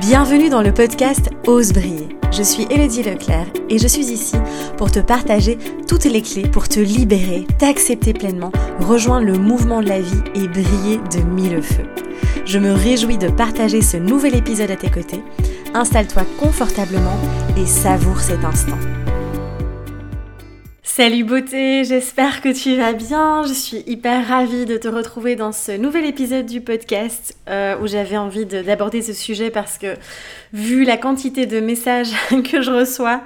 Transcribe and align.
Bienvenue 0.00 0.48
dans 0.48 0.60
le 0.60 0.74
podcast 0.74 1.30
Ose 1.46 1.72
briller. 1.72 2.08
Je 2.32 2.42
suis 2.42 2.66
Elodie 2.68 3.04
Leclerc 3.04 3.46
et 3.70 3.78
je 3.78 3.86
suis 3.86 4.06
ici 4.06 4.34
pour 4.76 4.90
te 4.90 4.98
partager 4.98 5.56
toutes 5.86 6.04
les 6.06 6.20
clés 6.20 6.48
pour 6.48 6.68
te 6.68 6.80
libérer, 6.80 7.46
t'accepter 7.58 8.12
pleinement, 8.12 8.50
rejoindre 8.80 9.26
le 9.26 9.38
mouvement 9.38 9.80
de 9.80 9.88
la 9.88 10.00
vie 10.00 10.22
et 10.34 10.48
briller 10.48 10.98
de 11.12 11.22
mille 11.22 11.62
feux. 11.62 11.86
Je 12.44 12.58
me 12.58 12.72
réjouis 12.72 13.18
de 13.18 13.28
partager 13.28 13.82
ce 13.82 13.96
nouvel 13.96 14.34
épisode 14.34 14.72
à 14.72 14.76
tes 14.76 14.90
côtés. 14.90 15.22
Installe-toi 15.74 16.24
confortablement 16.40 17.18
et 17.56 17.66
savoure 17.66 18.18
cet 18.18 18.44
instant. 18.44 18.78
Salut 20.96 21.24
beauté, 21.24 21.82
j'espère 21.82 22.40
que 22.40 22.50
tu 22.50 22.76
vas 22.76 22.92
bien. 22.92 23.42
Je 23.44 23.52
suis 23.52 23.82
hyper 23.88 24.28
ravie 24.28 24.64
de 24.64 24.76
te 24.76 24.86
retrouver 24.86 25.34
dans 25.34 25.50
ce 25.50 25.72
nouvel 25.72 26.04
épisode 26.04 26.46
du 26.46 26.60
podcast 26.60 27.36
euh, 27.48 27.76
où 27.80 27.88
j'avais 27.88 28.16
envie 28.16 28.46
d'aborder 28.46 29.02
ce 29.02 29.12
sujet 29.12 29.50
parce 29.50 29.76
que 29.76 29.96
vu 30.52 30.84
la 30.84 30.96
quantité 30.96 31.46
de 31.46 31.58
messages 31.58 32.12
que 32.48 32.62
je 32.62 32.70
reçois 32.70 33.22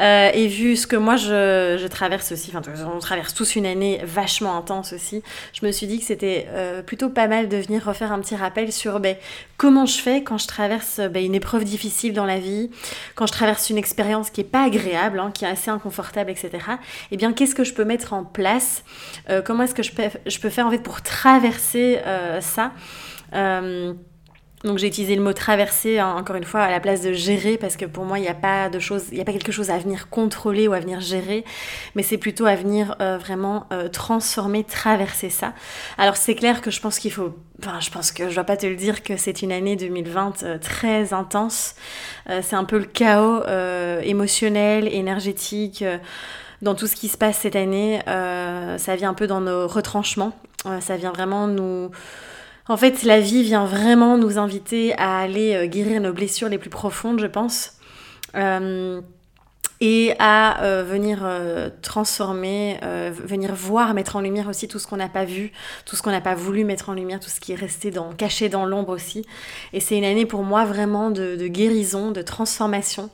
euh, 0.00 0.30
et 0.34 0.48
vu 0.48 0.74
ce 0.74 0.88
que 0.88 0.96
moi 0.96 1.14
je, 1.14 1.86
traverse 1.86 2.32
aussi, 2.32 2.50
enfin 2.52 2.68
on 2.92 2.98
traverse 2.98 3.32
tous 3.32 3.54
une 3.54 3.64
année 3.64 4.00
vachement 4.02 4.58
intense 4.58 4.92
aussi, 4.92 5.22
je 5.52 5.64
me 5.64 5.70
suis 5.70 5.86
dit 5.86 6.00
que 6.00 6.04
c'était 6.04 6.48
euh, 6.50 6.82
plutôt 6.82 7.10
pas 7.10 7.28
mal 7.28 7.48
de 7.48 7.56
venir 7.58 7.84
refaire 7.84 8.10
un 8.10 8.18
petit 8.18 8.34
rappel 8.34 8.72
sur 8.72 8.98
ben, 8.98 9.14
comment 9.56 9.86
je 9.86 10.00
fais 10.00 10.24
quand 10.24 10.38
je 10.38 10.48
traverse 10.48 10.98
ben, 10.98 11.24
une 11.24 11.36
épreuve 11.36 11.62
difficile 11.62 12.12
dans 12.12 12.26
la 12.26 12.40
vie, 12.40 12.70
quand 13.14 13.28
je 13.28 13.32
traverse 13.32 13.70
une 13.70 13.78
expérience 13.78 14.30
qui 14.30 14.40
est 14.40 14.44
pas 14.44 14.64
agréable, 14.64 15.20
hein, 15.20 15.30
qui 15.32 15.44
est 15.44 15.48
assez 15.48 15.70
inconfortable, 15.70 16.32
etc. 16.32 16.50
Eh 17.10 17.16
bien, 17.16 17.32
qu'est-ce 17.32 17.54
que 17.54 17.64
je 17.64 17.74
peux 17.74 17.84
mettre 17.84 18.12
en 18.12 18.24
place 18.24 18.84
euh, 19.30 19.42
Comment 19.42 19.64
est-ce 19.64 19.74
que 19.74 19.82
je 19.82 19.92
peux, 20.40 20.50
faire 20.50 20.66
en 20.66 20.70
fait 20.70 20.82
pour 20.82 21.02
traverser 21.02 22.00
ça 22.40 22.72
donc 24.64 24.78
j'ai 24.78 24.86
utilisé 24.86 25.14
le 25.14 25.22
mot 25.22 25.34
traverser, 25.34 25.98
hein, 25.98 26.14
encore 26.16 26.36
une 26.36 26.44
fois, 26.44 26.62
à 26.62 26.70
la 26.70 26.80
place 26.80 27.02
de 27.02 27.12
gérer, 27.12 27.58
parce 27.58 27.76
que 27.76 27.84
pour 27.84 28.06
moi, 28.06 28.18
il 28.18 28.22
n'y 28.22 28.28
a 28.28 28.34
pas 28.34 28.70
de 28.70 28.78
chose, 28.78 29.04
il 29.10 29.16
n'y 29.16 29.20
a 29.20 29.24
pas 29.24 29.32
quelque 29.32 29.52
chose 29.52 29.68
à 29.70 29.76
venir 29.76 30.08
contrôler 30.08 30.68
ou 30.68 30.72
à 30.72 30.80
venir 30.80 31.00
gérer, 31.00 31.44
mais 31.94 32.02
c'est 32.02 32.16
plutôt 32.16 32.46
à 32.46 32.54
venir 32.54 32.96
euh, 33.00 33.18
vraiment 33.18 33.66
euh, 33.72 33.88
transformer, 33.88 34.64
traverser 34.64 35.28
ça. 35.28 35.52
Alors 35.98 36.16
c'est 36.16 36.34
clair 36.34 36.62
que 36.62 36.70
je 36.70 36.80
pense 36.80 36.98
qu'il 36.98 37.12
faut, 37.12 37.36
enfin 37.60 37.78
je 37.80 37.90
pense 37.90 38.10
que 38.10 38.24
je 38.24 38.30
ne 38.30 38.34
dois 38.34 38.44
pas 38.44 38.56
te 38.56 38.66
le 38.66 38.76
dire 38.76 39.02
que 39.02 39.18
c'est 39.18 39.42
une 39.42 39.52
année 39.52 39.76
2020 39.76 40.42
euh, 40.42 40.58
très 40.58 41.12
intense. 41.12 41.74
c'est 42.26 42.56
un 42.56 42.64
peu 42.64 42.78
le 42.78 42.86
chaos 42.86 43.42
émotionnel, 44.02 44.88
énergétique 44.88 45.84
dans 46.62 46.74
tout 46.74 46.86
ce 46.86 46.96
qui 46.96 47.08
se 47.08 47.16
passe 47.16 47.38
cette 47.38 47.56
année. 47.56 48.00
ça 48.06 48.96
vient 48.96 49.10
un 49.10 49.14
peu 49.14 49.26
dans 49.26 49.40
nos 49.40 49.66
retranchements. 49.66 50.32
ça 50.80 50.96
vient 50.96 51.12
vraiment 51.12 51.46
nous 51.46 51.90
en 52.66 52.78
fait, 52.78 53.02
la 53.02 53.20
vie 53.20 53.42
vient 53.42 53.66
vraiment 53.66 54.16
nous 54.16 54.38
inviter 54.38 54.94
à 54.96 55.18
aller 55.18 55.54
euh, 55.54 55.66
guérir 55.66 56.00
nos 56.00 56.12
blessures 56.12 56.48
les 56.48 56.58
plus 56.58 56.70
profondes, 56.70 57.20
je 57.20 57.26
pense. 57.26 57.74
Euh, 58.34 59.00
et 59.80 60.14
à 60.18 60.62
euh, 60.62 60.82
venir 60.82 61.28
transformer, 61.82 62.78
venir 62.82 63.54
voir, 63.54 63.92
mettre 63.92 64.16
en 64.16 64.20
lumière 64.20 64.48
aussi 64.48 64.66
tout 64.66 64.78
ce 64.78 64.86
qu'on 64.86 64.96
n'a 64.96 65.08
pas 65.10 65.24
vu, 65.24 65.52
tout 65.84 65.94
ce 65.94 66.00
qu'on 66.00 66.12
n'a 66.12 66.22
pas 66.22 66.34
voulu 66.34 66.64
mettre 66.64 66.88
en 66.88 66.94
lumière, 66.94 67.20
tout 67.20 67.28
ce 67.28 67.40
qui 67.40 67.52
est 67.52 67.56
resté 67.56 67.92
caché 68.16 68.48
dans 68.48 68.64
l'ombre 68.64 68.90
aussi. 68.90 69.26
Et 69.74 69.80
c'est 69.80 69.98
une 69.98 70.04
année 70.04 70.26
pour 70.26 70.42
moi 70.42 70.64
vraiment 70.64 71.10
de 71.10 71.48
guérison, 71.48 72.12
de 72.12 72.22
transformation. 72.22 73.10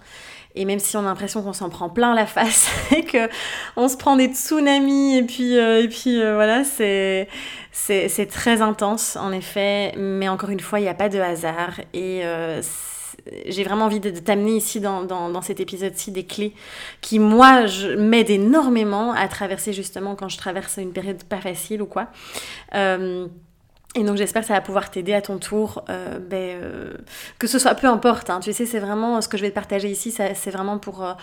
Et 0.54 0.64
même 0.64 0.78
si 0.78 0.96
on 0.96 1.00
a 1.00 1.04
l'impression 1.04 1.42
qu'on 1.42 1.52
s'en 1.52 1.68
prend 1.68 1.88
plein 1.88 2.14
la 2.14 2.26
face 2.26 2.70
et 2.96 3.04
que 3.04 3.28
on 3.76 3.88
se 3.88 3.96
prend 3.96 4.16
des 4.16 4.26
tsunamis 4.26 5.16
et 5.16 5.22
puis 5.22 5.56
euh, 5.56 5.82
et 5.82 5.88
puis 5.88 6.20
euh, 6.20 6.34
voilà, 6.34 6.64
c'est 6.64 7.28
c'est 7.72 8.26
très 8.26 8.62
intense 8.62 9.16
en 9.16 9.32
effet, 9.32 9.92
mais 9.96 10.28
encore 10.28 10.50
une 10.50 10.60
fois, 10.60 10.80
il 10.80 10.82
n'y 10.82 10.88
a 10.88 10.94
pas 10.94 11.08
de 11.08 11.18
hasard 11.18 11.80
et 11.92 12.20
euh, 12.24 12.62
j'ai 13.46 13.64
vraiment 13.64 13.86
envie 13.86 14.00
de, 14.00 14.10
t'amener 14.10 14.56
ici 14.56 14.80
dans, 14.80 15.04
dans, 15.04 15.42
cet 15.42 15.60
épisode-ci 15.60 16.10
des 16.10 16.24
clés 16.24 16.54
qui, 17.00 17.18
moi, 17.18 17.66
m'aident 17.98 18.30
énormément 18.30 19.12
à 19.12 19.28
traverser 19.28 19.72
justement 19.72 20.14
quand 20.14 20.28
je 20.28 20.38
traverse 20.38 20.78
une 20.78 20.92
période 20.92 21.22
pas 21.24 21.40
facile 21.40 21.82
ou 21.82 21.86
quoi. 21.86 22.08
Et 23.96 24.04
donc 24.04 24.16
j'espère 24.16 24.42
que 24.42 24.48
ça 24.48 24.54
va 24.54 24.60
pouvoir 24.60 24.88
t'aider 24.88 25.14
à 25.14 25.20
ton 25.20 25.38
tour, 25.38 25.84
euh, 25.90 26.20
ben, 26.20 26.36
euh, 26.62 26.92
que 27.40 27.48
ce 27.48 27.58
soit 27.58 27.74
peu 27.74 27.88
importe, 27.88 28.30
hein, 28.30 28.38
tu 28.38 28.52
sais, 28.52 28.64
c'est 28.64 28.78
vraiment 28.78 29.20
ce 29.20 29.26
que 29.26 29.36
je 29.36 29.42
vais 29.42 29.50
te 29.50 29.54
partager 29.54 29.88
ici, 29.88 30.12
c'est 30.12 30.50
vraiment 30.50 30.78
pour 30.78 31.04
euh, 31.04 31.14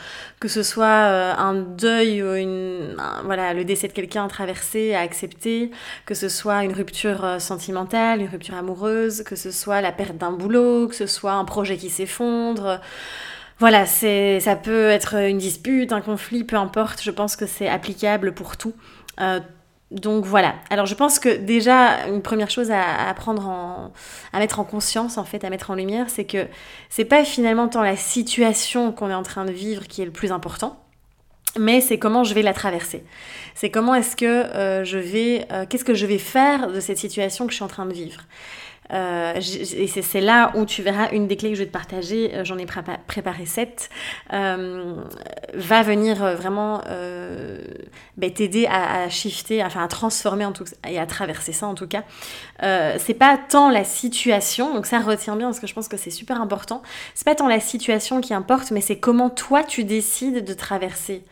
que 0.42 0.50
ce 0.50 0.64
soit 0.64 0.86
un 0.86 1.54
deuil 1.54 2.22
ou 2.22 2.36
une, 2.36 2.98
voilà, 3.24 3.54
le 3.54 3.64
décès 3.64 3.88
de 3.88 3.94
quelqu'un 3.94 4.26
à 4.26 4.28
traverser, 4.28 4.94
à 4.96 5.00
accepter, 5.00 5.72
que 6.06 6.14
ce 6.14 6.28
soit 6.28 6.66
une 6.66 6.74
rupture 6.74 7.40
sentimentale, 7.40 8.20
une 8.20 8.28
rupture 8.28 8.56
amoureuse, 8.56 9.24
que 9.24 9.38
ce 9.38 9.52
soit 9.52 9.80
la 9.80 9.94
perte 9.94 10.18
d'un 10.18 10.34
boulot, 10.34 10.90
que 10.90 10.96
ce 10.96 11.08
soit 11.08 11.34
un 11.34 11.46
projet 11.46 11.78
qui 11.78 11.90
s'effondre. 11.90 12.82
Voilà, 13.60 13.86
c'est, 13.86 14.42
ça 14.42 14.58
peut 14.58 14.90
être 14.90 15.16
une 15.16 15.38
dispute, 15.38 15.94
un 15.94 16.02
conflit, 16.02 16.44
peu 16.44 16.58
importe, 16.58 17.02
je 17.02 17.12
pense 17.12 17.38
que 17.38 17.46
c'est 17.46 17.70
applicable 17.70 18.34
pour 18.34 18.58
tout 18.58 18.74
donc 19.92 20.26
voilà. 20.26 20.56
Alors 20.70 20.86
je 20.86 20.96
pense 20.96 21.18
que 21.18 21.38
déjà 21.38 22.08
une 22.08 22.22
première 22.22 22.50
chose 22.50 22.72
à, 22.72 23.14
prendre 23.16 23.48
en, 23.48 23.94
à 24.34 24.40
mettre 24.40 24.60
en 24.60 24.66
conscience 24.66 25.18
en 25.18 25.24
fait, 25.24 25.44
à 25.44 25.50
mettre 25.50 25.72
en 25.72 25.76
lumière, 25.76 26.10
c'est 26.10 26.26
que 26.26 26.48
c'est 26.90 27.06
pas 27.06 27.24
finalement 27.24 27.70
tant 27.70 27.82
la 27.82 27.96
situation 27.96 28.92
qu'on 28.92 29.10
est 29.10 29.14
en 29.14 29.24
train 29.24 29.46
de 29.46 29.52
vivre 29.52 29.88
qui 29.88 30.02
est 30.02 30.06
le 30.06 30.12
plus 30.12 30.32
important, 30.34 30.78
mais 31.58 31.80
c'est 31.80 31.98
comment 31.98 32.26
je 32.26 32.34
vais 32.34 32.42
la 32.42 32.54
traverser. 32.54 33.04
C'est 33.56 33.70
comment 33.70 33.96
est-ce 33.96 34.16
que 34.16 34.26
euh, 34.26 34.84
je 34.84 34.98
vais, 34.98 35.48
euh, 35.52 35.66
qu'est-ce 35.68 35.86
que 35.86 35.94
je 35.94 36.06
vais 36.06 36.18
faire 36.18 36.72
de 36.72 36.80
cette 36.82 36.98
situation 36.98 37.46
que 37.46 37.52
je 37.52 37.56
suis 37.56 37.66
en 37.66 37.70
train 37.70 37.86
de 37.86 37.94
vivre. 37.94 38.22
Euh, 38.94 39.34
et 39.36 39.88
c'est 39.88 40.22
là 40.22 40.52
où 40.56 40.66
tu 40.66 40.82
verras 40.82 41.10
une 41.12 41.28
des 41.28 41.36
clés 41.36 41.50
que 41.50 41.56
je 41.56 41.62
vais 41.62 41.68
te 41.68 41.74
partager, 41.74 42.34
euh, 42.34 42.44
j'en 42.44 42.58
ai 42.58 42.66
préparé 42.66 43.46
sept, 43.46 43.90
euh, 44.34 44.96
va 45.54 45.84
venir 45.84 46.18
vraiment 46.36 46.82
ben, 48.18 48.32
t'aider 48.32 48.68
à, 48.68 49.10
shifter, 49.10 49.64
enfin 49.64 49.84
à 49.84 49.88
transformer 49.88 50.46
en 50.46 50.52
tout, 50.52 50.66
et 50.88 51.00
à 51.00 51.06
traverser 51.06 51.54
ça 51.54 51.68
en 51.68 51.76
tout 51.76 51.88
cas. 51.88 52.04
c'est 52.62 53.18
pas 53.18 53.38
tant 53.38 53.70
la 53.70 53.84
situation, 53.84 54.74
donc 54.74 54.86
ça 54.86 55.00
retient 55.00 55.36
bien 55.36 55.48
parce 55.48 55.60
que 55.60 55.68
je 55.68 55.74
pense 55.74 55.88
que 55.88 55.98
c'est 55.98 56.12
super 56.12 56.42
important, 56.42 56.82
c'est 57.14 57.26
pas 57.26 57.36
tant 57.36 57.48
la 57.48 57.60
situation 57.60 58.22
qui 58.22 58.34
importe, 58.34 58.72
mais 58.72 58.82
c'est 58.82 59.00
comment 59.00 59.30
toi 59.30 59.64
tu 59.64 59.84
décides 59.84 60.46
de 60.46 60.54
traverser 60.54 61.24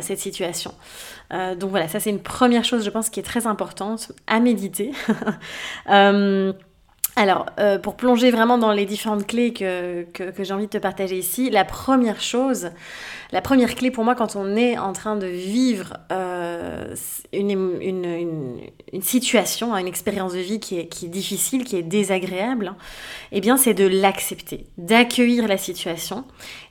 cette 0.00 0.18
situation. 0.18 0.72
Euh, 1.32 1.54
donc 1.54 1.70
voilà, 1.70 1.88
ça 1.88 2.00
c'est 2.00 2.10
une 2.10 2.22
première 2.22 2.64
chose, 2.64 2.84
je 2.84 2.90
pense, 2.90 3.08
qui 3.08 3.20
est 3.20 3.24
très 3.24 3.46
importante 3.46 4.12
à 4.26 4.40
méditer. 4.40 4.92
Euh, 5.90 6.52
alors, 7.16 7.46
euh, 7.58 7.78
pour 7.78 7.96
plonger 7.96 8.30
vraiment 8.30 8.56
dans 8.56 8.72
les 8.72 8.86
différentes 8.86 9.26
clés 9.26 9.52
que, 9.52 10.06
j'ai 10.38 10.52
envie 10.54 10.66
de 10.66 10.70
te 10.70 10.78
partager 10.78 11.18
ici, 11.18 11.50
la 11.50 11.64
première 11.64 12.20
chose, 12.20 12.70
la 13.32 13.42
première 13.42 13.74
clé 13.74 13.90
pour 13.90 14.04
moi 14.04 14.14
quand 14.14 14.36
on 14.36 14.56
est 14.56 14.78
en 14.78 14.92
train 14.92 15.16
de 15.16 15.26
vivre 15.26 15.98
une, 17.32 19.02
situation, 19.02 19.74
une 19.74 19.86
expérience 19.86 20.32
de 20.32 20.38
vie 20.38 20.60
qui 20.60 20.78
est, 20.78 21.04
difficile, 21.06 21.64
qui 21.64 21.76
est 21.76 21.82
désagréable, 21.82 22.68
hein, 22.68 22.76
eh 23.32 23.40
bien 23.40 23.56
c'est 23.56 23.74
de 23.74 23.86
l'accepter, 23.86 24.66
d'accueillir 24.78 25.48
la 25.48 25.56
situation 25.56 26.24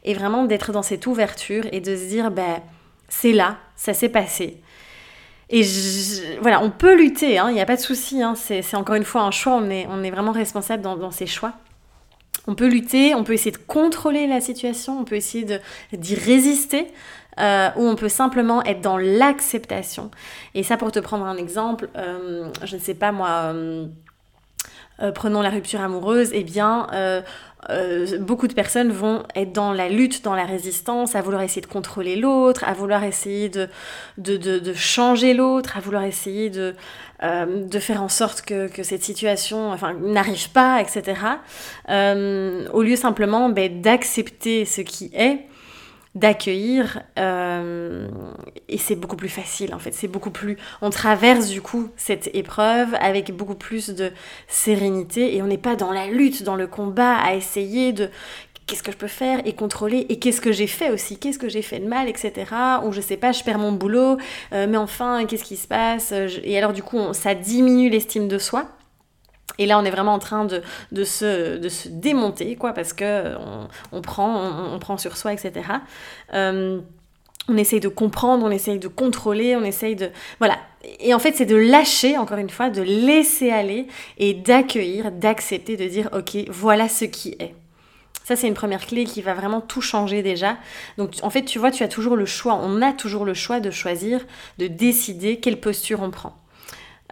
et 0.04 0.14
vraiment 0.14 0.46
d'être 0.46 0.72
dans 0.72 0.84
cette 0.84 1.08
ouverture 1.08 1.66
et 1.72 1.82
de 1.82 1.96
se 1.96 2.06
dire, 2.06 2.32
ben 2.32 2.62
c'est 3.10 3.34
là, 3.34 3.58
ça 3.76 3.94
s'est 3.94 4.10
passé. 4.10 4.58
Et 5.50 5.64
voilà, 6.42 6.64
on 6.64 6.72
peut 6.72 6.96
lutter, 6.96 7.38
hein, 7.38 7.50
il 7.50 7.56
n'y 7.56 7.62
a 7.62 7.66
pas 7.66 7.76
de 7.76 7.82
souci, 7.82 8.22
hein, 8.24 8.36
c'est 8.36 8.76
encore 8.76 8.96
une 8.96 9.04
fois 9.04 9.22
un 9.22 9.32
choix, 9.32 9.54
on 9.54 9.70
est, 9.70 9.86
on 9.90 10.02
est 10.02 10.10
vraiment 10.10 10.32
responsable 10.32 10.82
dans, 10.82 10.96
dans, 10.96 11.12
ces 11.12 11.28
choix. 11.28 11.54
On 12.48 12.56
peut 12.56 12.68
lutter, 12.68 13.14
on 13.16 13.26
peut 13.26 13.34
essayer 13.34 13.52
de 13.52 13.58
contrôler 13.58 14.28
la 14.28 14.40
situation, 14.40 15.00
on 15.02 15.04
peut 15.04 15.16
essayer 15.16 15.46
d'y 15.92 16.16
résister, 16.16 16.88
euh, 17.40 17.70
ou 17.78 17.88
on 17.88 17.96
peut 17.96 18.10
simplement 18.10 18.64
être 18.64 18.82
dans 18.82 18.98
l'acceptation. 18.98 20.12
Et 20.54 20.64
ça, 20.64 20.78
pour 20.78 20.92
te 20.92 21.00
prendre 21.00 21.26
un 21.26 21.38
exemple, 21.38 21.90
euh, 21.96 22.50
je 22.64 22.76
ne 22.76 22.82
sais 22.82 22.94
pas 22.94 23.12
moi, 23.12 23.54
euh, 23.54 23.88
prenons 25.14 25.42
la 25.42 25.50
rupture 25.50 25.82
amoureuse, 25.82 26.30
eh 26.34 26.44
bien, 26.44 26.88
beaucoup 28.20 28.48
de 28.48 28.54
personnes 28.54 28.92
vont 28.92 29.24
être 29.36 29.54
dans 29.54 29.72
la 29.72 29.88
lutte, 29.88 30.24
dans 30.24 30.36
la 30.36 30.46
résistance, 30.46 31.16
à 31.16 31.22
vouloir 31.22 31.42
essayer 31.42 31.62
de 31.62 31.68
contrôler 31.68 32.16
l'autre, 32.16 32.64
à 32.66 32.74
vouloir 32.74 33.04
essayer 33.04 33.50
de, 33.50 33.70
de, 34.18 34.36
de, 34.36 34.74
changer 34.74 35.34
l'autre, 35.34 35.78
à 35.78 35.80
vouloir 35.80 36.04
essayer 36.04 36.50
de, 36.50 36.76
de 37.24 37.80
faire 37.80 38.04
en 38.04 38.10
sorte 38.10 38.42
que, 38.42 38.68
que 38.68 38.84
cette 38.84 39.04
situation 39.04 39.72
enfin, 39.72 39.94
n'arrive 39.94 40.50
pas, 40.50 40.82
etc. 40.82 41.22
Au 41.88 42.82
lieu 42.82 42.96
simplement 42.96 43.50
ben, 43.50 43.82
d'accepter 43.82 44.66
ce 44.66 44.82
qui 44.82 45.10
est 45.14 45.48
d'accueillir 46.14 47.02
euh, 47.18 48.10
et 48.68 48.78
c'est 48.78 48.96
beaucoup 48.96 49.16
plus 49.16 49.30
facile 49.30 49.74
en 49.74 49.80
fait. 49.80 49.94
C'est 49.94 50.10
beaucoup 50.10 50.32
plus 50.32 50.58
on 50.82 50.90
traverse 50.90 51.48
du 51.48 51.62
coup 51.62 51.90
cette 51.96 52.30
épreuve 52.34 52.94
avec 53.00 53.36
beaucoup 53.36 53.56
plus 53.56 53.90
de 53.90 54.12
sérénité 54.48 55.36
et 55.36 55.42
on 55.42 55.48
n'est 55.48 55.58
pas 55.58 55.76
dans 55.76 55.92
la 55.92 56.08
lutte 56.08 56.44
dans 56.44 56.56
le 56.56 56.68
combat 56.68 57.16
à 57.16 57.34
essayer 57.36 57.94
de 57.94 58.10
qu'est-ce 58.68 58.84
que 58.84 58.92
je 58.92 58.98
peux 58.98 59.08
faire 59.08 59.42
et 59.46 59.54
contrôler 59.54 60.06
et 60.10 60.20
qu'est-ce 60.20 60.42
que 60.42 60.52
j'ai 60.52 60.68
fait 60.68 60.92
aussi 60.92 61.18
qu'est-ce 61.18 61.40
que 61.40 61.50
j'ai 61.50 61.62
fait 61.62 61.80
de 61.80 61.88
mal 61.88 62.10
etc 62.10 62.46
ou 62.84 62.92
je 62.92 63.00
sais 63.00 63.18
pas 63.18 63.32
je 63.32 63.44
perds 63.44 63.60
mon 63.60 63.72
boulot 63.72 64.18
euh, 64.52 64.68
mais 64.68 64.78
enfin 64.78 65.26
qu'est-ce 65.26 65.46
qui 65.46 65.58
se 65.58 65.68
passe 65.68 66.14
et 66.44 66.58
alors 66.58 66.74
du 66.74 66.84
coup 66.84 67.00
ça 67.14 67.36
diminue 67.36 67.90
l'estime 67.90 68.28
de 68.28 68.38
soi 68.38 68.68
Et 69.62 69.68
là, 69.68 69.78
on 69.78 69.86
est 69.86 69.92
vraiment 69.92 70.16
en 70.16 70.20
train 70.20 70.46
de, 70.46 71.04
se, 71.04 71.88
démonter, 71.88 72.56
quoi, 72.56 72.74
parce 72.74 72.94
que 72.94 73.36
on, 73.92 74.02
prend, 74.02 74.74
on, 74.74 74.80
prend 74.80 74.98
sur 74.98 75.18
soi, 75.18 75.34
etc. 75.34 75.54
Euh, 76.34 76.80
on 77.48 77.56
essaye 77.58 77.80
de 77.80 77.88
comprendre, 77.88 78.44
on 78.44 78.50
essaye 78.50 78.80
de 78.80 78.88
contrôler, 78.88 79.56
on 79.56 79.64
essaye 79.64 79.96
de... 79.96 80.10
Voilà. 80.40 80.58
Et 81.00 81.14
en 81.14 81.20
fait, 81.20 81.34
c'est 81.36 81.46
de 81.46 81.56
lâcher, 81.56 82.18
encore 82.18 82.40
une 82.40 82.50
fois, 82.50 82.72
de 82.72 82.82
laisser 82.82 83.52
aller 83.52 83.86
et 84.18 84.34
d'accueillir, 84.34 85.12
d'accepter, 85.12 85.78
de 85.78 85.86
dire, 85.86 86.10
ok, 86.12 86.38
voilà 86.50 86.90
ce 86.90 87.06
qui 87.06 87.36
est. 87.38 87.54
Ça, 88.24 88.36
c'est 88.36 88.48
une 88.48 88.56
première 88.56 88.88
clé 88.88 89.04
qui 89.04 89.22
va 89.22 89.36
vraiment 89.36 89.62
tout 89.62 89.82
changer 89.82 90.24
déjà. 90.24 90.58
Donc, 90.98 91.18
en 91.22 91.30
fait, 91.30 91.46
tu 91.46 91.60
vois, 91.60 91.70
tu 91.70 91.84
as 91.84 91.88
toujours 91.88 92.16
le 92.16 92.26
choix. 92.26 92.60
On 92.64 92.82
a 92.82 92.94
toujours 92.94 93.26
le 93.26 93.36
choix 93.36 93.60
de 93.60 93.70
choisir, 93.70 94.26
de 94.58 94.66
décider 94.66 95.40
quelle 95.40 95.60
posture 95.60 96.02
on 96.02 96.10
prend. 96.10 96.41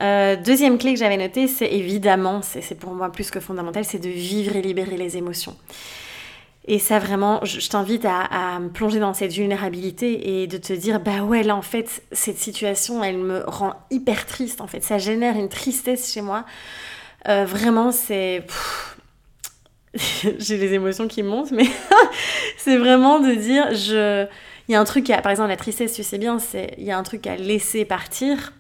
Euh, 0.02 0.36
deuxième 0.38 0.78
clé 0.78 0.94
que 0.94 1.00
j'avais 1.00 1.18
notée, 1.18 1.48
c'est 1.48 1.72
évidemment, 1.72 2.42
c'est 2.42 2.76
pour 2.76 2.94
moi 2.94 3.12
plus 3.12 3.32
que 3.32 3.40
fondamental, 3.40 3.84
c'est 3.84 4.00
de 4.00 4.10
vivre 4.10 4.56
et 4.56 4.62
libérer 4.62 4.98
les 4.98 5.18
émotions. 5.18 5.58
Et 6.66 6.80
ça 6.80 7.00
vraiment, 7.00 7.44
je, 7.44 7.68
t'invite 7.68 8.06
à, 8.06 8.60
me 8.60 8.70
plonger 8.70 9.00
dans 9.00 9.14
cette 9.14 9.34
vulnérabilité 9.34 10.42
et 10.42 10.48
de 10.48 10.58
te 10.58 10.72
dire, 10.72 11.00
bah 11.00 11.24
ouais, 11.24 11.44
là 11.44 11.56
en 11.56 11.62
fait, 11.62 12.04
cette 12.12 12.38
situation, 12.38 13.04
elle 13.04 13.18
me 13.18 13.44
rend 13.48 13.74
hyper 13.90 14.26
triste 14.26 14.62
en 14.62 14.68
fait. 14.68 14.84
Ça 14.84 15.00
génère 15.00 15.36
une 15.36 15.50
tristesse 15.50 16.14
chez 16.14 16.22
moi. 16.22 16.46
Euh, 17.28 17.44
vraiment, 17.44 17.92
c'est... 17.92 18.46
J'ai 20.38 20.58
les 20.58 20.74
émotions 20.74 21.08
qui 21.08 21.24
montent, 21.24 21.52
mais 21.52 21.66
c'est 22.58 22.78
vraiment 22.78 23.20
de 23.20 23.34
dire, 23.34 23.74
je... 23.74 24.28
Il 24.68 24.74
y 24.74 24.76
a 24.76 24.80
un 24.80 24.86
truc, 24.86 25.10
à... 25.10 25.22
par 25.22 25.32
exemple, 25.32 25.50
la 25.50 25.58
tristesse, 25.58 25.94
tu 25.94 26.04
sais 26.04 26.20
bien, 26.20 26.38
c'est 26.38 26.76
il 26.78 26.84
y 26.84 26.92
a 26.92 26.98
un 26.98 27.04
truc 27.04 27.26
à 27.26 27.36
laisser 27.36 27.84
partir 27.84 28.54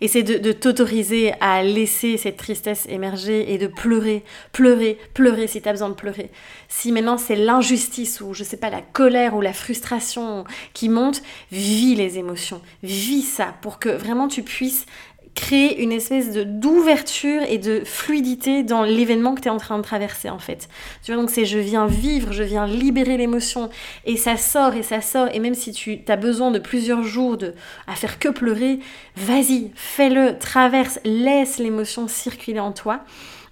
et 0.00 0.08
c'est 0.08 0.22
de, 0.22 0.52
t'autoriser 0.52 1.32
à 1.40 1.62
laisser 1.62 2.16
cette 2.16 2.36
tristesse 2.36 2.86
émerger 2.88 3.52
et 3.52 3.58
de 3.58 3.66
pleurer, 3.66 4.24
pleurer, 4.52 4.98
pleurer 5.14 5.46
si 5.46 5.60
tu 5.60 5.68
as 5.68 5.72
besoin 5.72 5.88
de 5.88 5.94
pleurer. 5.94 6.30
Si 6.68 6.92
maintenant 6.92 7.18
c'est 7.18 7.36
l'injustice 7.36 8.20
ou 8.20 8.34
je 8.34 8.44
sais 8.44 8.56
pas 8.56 8.70
la 8.70 8.82
colère 8.82 9.34
ou 9.34 9.40
la 9.40 9.52
frustration 9.52 10.44
qui 10.72 10.88
monte, 10.88 11.22
vis 11.52 11.94
les 11.94 12.18
émotions, 12.18 12.60
vis 12.82 13.22
ça 13.22 13.54
pour 13.60 13.78
que 13.78 13.88
vraiment 13.88 14.28
tu 14.28 14.42
puisses 14.42 14.86
créer 15.34 15.82
une 15.82 15.92
espèce 15.92 16.32
de 16.32 16.44
d'ouverture 16.44 17.42
et 17.48 17.58
de 17.58 17.82
fluidité 17.84 18.62
dans 18.62 18.82
l'événement 18.82 19.34
que 19.34 19.40
tu 19.40 19.48
es 19.48 19.50
en 19.50 19.58
train 19.58 19.78
de 19.78 19.82
traverser 19.82 20.30
en 20.30 20.38
fait. 20.38 20.68
Tu 21.02 21.12
vois 21.12 21.20
donc 21.20 21.30
c'est 21.30 21.44
je 21.44 21.58
viens 21.58 21.86
vivre, 21.86 22.32
je 22.32 22.42
viens 22.42 22.66
libérer 22.66 23.16
l'émotion 23.16 23.68
et 24.04 24.16
ça 24.16 24.36
sort 24.36 24.74
et 24.74 24.82
ça 24.82 25.00
sort 25.00 25.28
et 25.32 25.40
même 25.40 25.54
si 25.54 25.72
tu 25.72 26.00
as 26.06 26.16
besoin 26.16 26.50
de 26.50 26.58
plusieurs 26.58 27.02
jours 27.02 27.36
de 27.36 27.54
à 27.86 27.94
faire 27.94 28.18
que 28.18 28.28
pleurer, 28.28 28.78
vas-y, 29.16 29.70
fais-le, 29.74 30.38
traverse, 30.38 31.00
laisse 31.04 31.58
l'émotion 31.58 32.08
circuler 32.08 32.60
en 32.60 32.72
toi. 32.72 33.00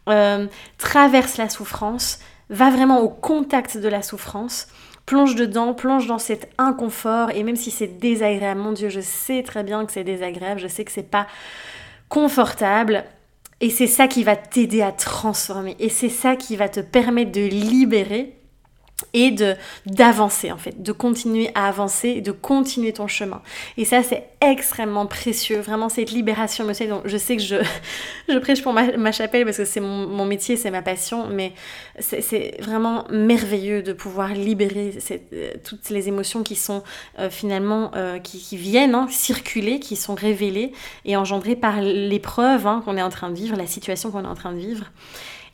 Euh, 0.09 0.47
traverse 0.79 1.37
la 1.37 1.49
souffrance, 1.49 2.19
va 2.51 2.71
vraiment 2.71 3.01
au 3.01 3.09
contact 3.09 3.77
de 3.77 3.89
la 3.89 4.03
souffrance 4.03 4.69
plonge 5.07 5.35
dedans, 5.35 5.75
plonge 5.75 6.07
dans 6.07 6.19
cet 6.19 6.49
inconfort 6.59 7.31
et 7.31 7.43
même 7.43 7.57
si 7.57 7.71
c'est 7.71 7.99
désagréable, 7.99 8.61
mon 8.61 8.73
Dieu, 8.73 8.89
je 8.89 9.01
sais 9.01 9.43
très 9.43 9.65
bien 9.65 9.85
que 9.85 9.93
c'est 9.93 10.05
désagréable, 10.05 10.61
je 10.61 10.69
sais 10.69 10.85
que 10.85 10.93
c'est 10.93 11.11
pas 11.11 11.27
confortable 12.09 13.05
et 13.61 13.71
c'est 13.71 13.87
ça 13.87 14.09
qui 14.09 14.25
va 14.25 14.37
t'aider 14.37 14.83
à 14.83 14.93
transformer 14.93 15.77
et 15.79 15.89
c'est 15.89 16.09
ça 16.09 16.37
qui 16.37 16.57
va 16.57 16.69
te 16.69 16.81
permettre 16.81 17.33
de 17.33 17.43
libérer 17.43 18.37
et 19.13 19.31
de 19.31 19.55
d'avancer 19.87 20.53
en 20.53 20.59
fait, 20.59 20.83
de 20.83 20.93
continuer 20.93 21.51
à 21.55 21.69
avancer, 21.69 22.21
de 22.21 22.33
continuer 22.33 22.93
ton 22.93 23.07
chemin. 23.07 23.43
Et 23.77 23.85
ça 23.85 24.03
c'est 24.03 24.29
extrêmement 24.41 25.07
précieux, 25.07 25.61
vraiment 25.61 25.89
cette 25.89 26.11
libération 26.11 26.67
Donc 26.67 27.03
je 27.05 27.17
sais 27.17 27.37
que 27.37 27.43
je, 27.43 27.57
je 28.29 28.39
prêche 28.39 28.63
pour 28.63 28.73
ma, 28.73 29.13
chapelle 29.13 29.45
parce 29.45 29.57
que 29.57 29.65
c'est 29.65 29.81
mon, 29.81 30.25
métier, 30.25 30.57
c'est 30.57 30.71
ma 30.71 30.83
passion, 30.83 31.27
mais 31.29 31.53
c'est 31.99 32.57
vraiment 32.61 33.05
merveilleux 33.11 33.83
de 33.83 33.93
pouvoir 33.93 34.29
libérer 34.35 34.99
euh, 35.11 35.53
toutes 35.65 35.91
les 35.91 36.09
émotions 36.09 36.43
qui 36.43 36.57
sont 36.57 36.83
euh, 37.19 37.31
finalement 37.31 37.91
euh, 37.95 38.19
qui, 38.19 38.57
viennent 38.57 38.95
hein, 38.95 39.07
circuler, 39.11 39.81
qui 39.81 39.97
sont 39.97 40.15
révélées 40.15 40.73
et 41.05 41.17
engendrées 41.17 41.57
par 41.57 41.81
l'épreuve 41.81 42.67
hein, 42.67 42.83
qu'on 42.85 42.97
est 42.97 43.03
en 43.03 43.11
train 43.11 43.31
de 43.31 43.35
vivre, 43.35 43.57
la 43.57 43.67
situation 43.67 44.11
qu'on 44.11 44.25
est 44.25 44.29
en 44.29 44.35
train 44.35 44.53
de 44.53 44.59
vivre 44.59 44.87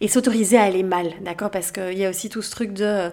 et 0.00 0.09
s'autoriser 0.09 0.59
à 0.59 0.62
aller 0.62 0.83
mal, 0.83 1.12
d'accord 1.21 1.50
Parce 1.50 1.73
qu'il 1.73 1.99
y 1.99 2.05
a 2.05 2.11
aussi 2.11 2.29
tout 2.29 2.43
ce 2.43 2.50
truc 2.50 2.73
de 2.73 2.85
euh, 2.85 3.11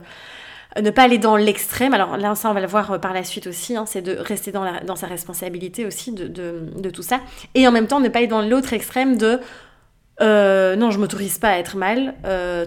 ne 0.82 0.90
pas 0.90 1.04
aller 1.04 1.18
dans 1.18 1.36
l'extrême. 1.36 1.94
Alors 1.94 2.18
là, 2.18 2.36
ça, 2.36 2.50
on 2.50 2.54
va 2.54 2.62
le 2.62 2.68
voir 2.68 2.92
euh, 2.92 2.98
par 2.98 3.14
la 3.14 3.24
suite 3.24 3.48
aussi, 3.48 3.76
hein, 3.76 3.86
c'est 3.86 4.02
de 4.02 4.16
rester 4.18 4.52
dans, 4.52 4.96
sa 4.96 5.08
responsabilité 5.08 5.86
aussi 5.86 6.12
de, 6.12 6.28
de, 6.28 6.90
tout 6.90 7.04
ça. 7.04 7.22
Et 7.54 7.68
en 7.68 7.72
même 7.72 7.88
temps, 7.88 8.00
ne 8.00 8.10
pas 8.10 8.20
aller 8.20 8.28
dans 8.28 8.42
l'autre 8.42 8.74
extrême 8.74 9.18
de 9.18 9.40
euh, 10.22 10.78
non, 10.78 10.92
je 10.92 11.00
m'autorise 11.00 11.40
pas 11.40 11.50
à 11.50 11.58
être 11.58 11.76
mal, 11.76 12.16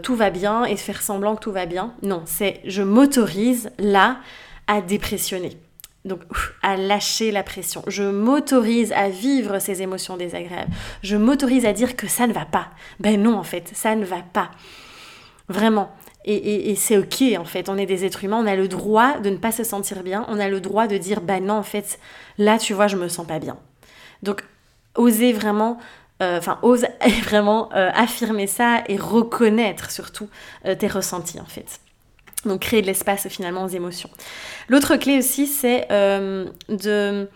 tout 0.02 0.14
va 0.14 0.28
bien 0.28 0.64
et 0.64 0.76
faire 0.76 1.00
semblant 1.00 1.34
que 1.34 1.40
tout 1.40 1.52
va 1.52 1.64
bien. 1.64 1.94
Non, 2.02 2.22
c'est 2.26 2.60
je 2.64 2.82
m'autorise 2.82 3.70
là 3.78 4.18
à 4.66 4.82
dépressionner. 4.82 5.56
Donc, 6.04 6.20
à 6.62 6.76
lâcher 6.76 7.30
la 7.30 7.42
pression. 7.42 7.82
Je 7.86 8.04
m'autorise 8.04 8.92
à 8.92 9.08
vivre 9.08 9.58
ces 9.58 9.82
émotions 9.82 10.16
désagréables. 10.16 10.72
Je 11.02 11.16
m'autorise 11.16 11.66
à 11.66 11.72
dire 11.72 11.96
que 11.96 12.06
ça 12.06 12.26
ne 12.26 12.32
va 12.32 12.44
pas. 12.44 12.68
Ben 13.00 13.20
non, 13.20 13.36
en 13.36 13.42
fait, 13.42 13.70
ça 13.74 13.94
ne 13.94 14.04
va 14.04 14.22
pas. 14.32 14.50
Vraiment. 15.48 15.90
Et, 16.24 16.74
c'est 16.76 16.98
ok, 16.98 17.22
en 17.38 17.44
fait. 17.44 17.68
On 17.68 17.78
est 17.78 17.86
des 17.86 18.04
êtres 18.04 18.24
humains. 18.24 18.40
On 18.42 18.46
a 18.46 18.54
le 18.54 18.68
droit 18.68 19.18
de 19.18 19.30
ne 19.30 19.36
pas 19.36 19.52
se 19.52 19.64
sentir 19.64 20.02
bien. 20.02 20.26
On 20.28 20.38
a 20.38 20.48
le 20.48 20.60
droit 20.60 20.86
de 20.86 20.98
dire, 20.98 21.20
ben 21.20 21.44
non, 21.44 21.54
en 21.54 21.62
fait, 21.62 21.98
là, 22.36 22.58
tu 22.58 22.74
vois, 22.74 22.86
je 22.86 22.96
me 22.96 23.08
sens 23.08 23.26
pas 23.26 23.38
bien. 23.38 23.56
Donc, 24.22 24.44
oser 24.94 25.32
vraiment 25.32 25.78
euh, 26.20 26.38
enfin 26.38 26.58
ose 26.62 26.84
vraiment 27.24 27.70
euh, 27.74 27.90
affirmer 27.94 28.48
ça 28.48 28.82
et 28.88 28.96
reconnaître 28.96 29.90
surtout 29.90 30.28
euh, 30.66 30.74
tes 30.74 30.88
ressentis 30.88 31.40
en 31.40 31.44
fait. 31.44 31.80
Donc 32.44 32.60
créer 32.60 32.82
de 32.82 32.86
l'espace 32.86 33.28
finalement 33.28 33.64
aux 33.64 33.68
émotions. 33.68 34.10
L'autre 34.68 34.96
clé 34.96 35.18
aussi, 35.18 35.46
c'est 35.46 35.86
euh, 35.90 36.46
de... 36.68 37.28